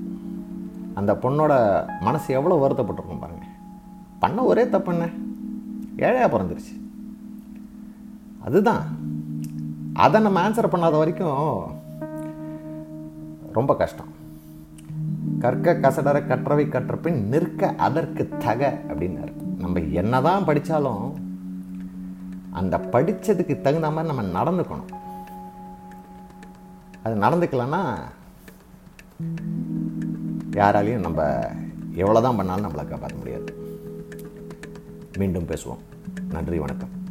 அந்த 0.95 1.13
பொண்ணோட 1.13 1.53
மனசு 2.01 2.35
எவ்வளோ 2.35 2.67
வருத்தப்பட்டிருக்கும் 2.67 3.21
பாருங்கள் 3.21 3.51
பண்ண 4.19 4.43
ஒரே 4.43 4.69
தப்பு 4.69 4.93
என்ன? 4.93 5.09
ஏழையாக 5.97 6.39
பிறந்துருச்சு. 6.39 6.75
அதுதான். 8.45 8.83
அதை 9.95 10.21
நம்ம 10.21 10.49
ஆன்சர் 10.49 10.73
பண்ணாத 10.73 10.99
வரைக்கும் 10.99 11.63
ரொம்ப 13.53 13.77
கஷ்டம். 13.77 14.07
கற்க 15.39 15.75
கசடர 15.75 16.21
கற்றவை 16.27 16.69
கற்றபின் 16.69 17.29
நிற்க 17.29 17.75
அதற்கு 17.77 18.29
தக 18.39 18.79
அப்படின்னாரு. 18.89 19.33
நம்ம 19.59 19.81
என்னதான் 19.81 20.45
படித்தாலும் 20.45 21.15
அந்த 22.51 22.79
படித்ததுக்கு 22.93 23.61
தகுந்த 23.61 23.91
மாதிரி 23.91 24.15
நம்ம 24.15 24.41
நடந்துக்கணும். 24.41 24.91
அது 27.03 27.15
நடந்துக்கலன்னா 27.15 27.83
யாராலையும் 30.51 30.99
நம்ம 30.99 31.47
எவ்வளோ 31.93 32.21
தான் 32.21 32.37
பண்ணாலும் 32.37 32.71
நம்மளை 32.71 32.89
காப்பாற்ற 32.89 33.17
முடியாது. 33.17 33.57
மீண்டும் 35.19 35.47
பேசுவோம். 35.47 35.79
நன்றி 36.31 36.59
வணக்கம். 36.59 37.02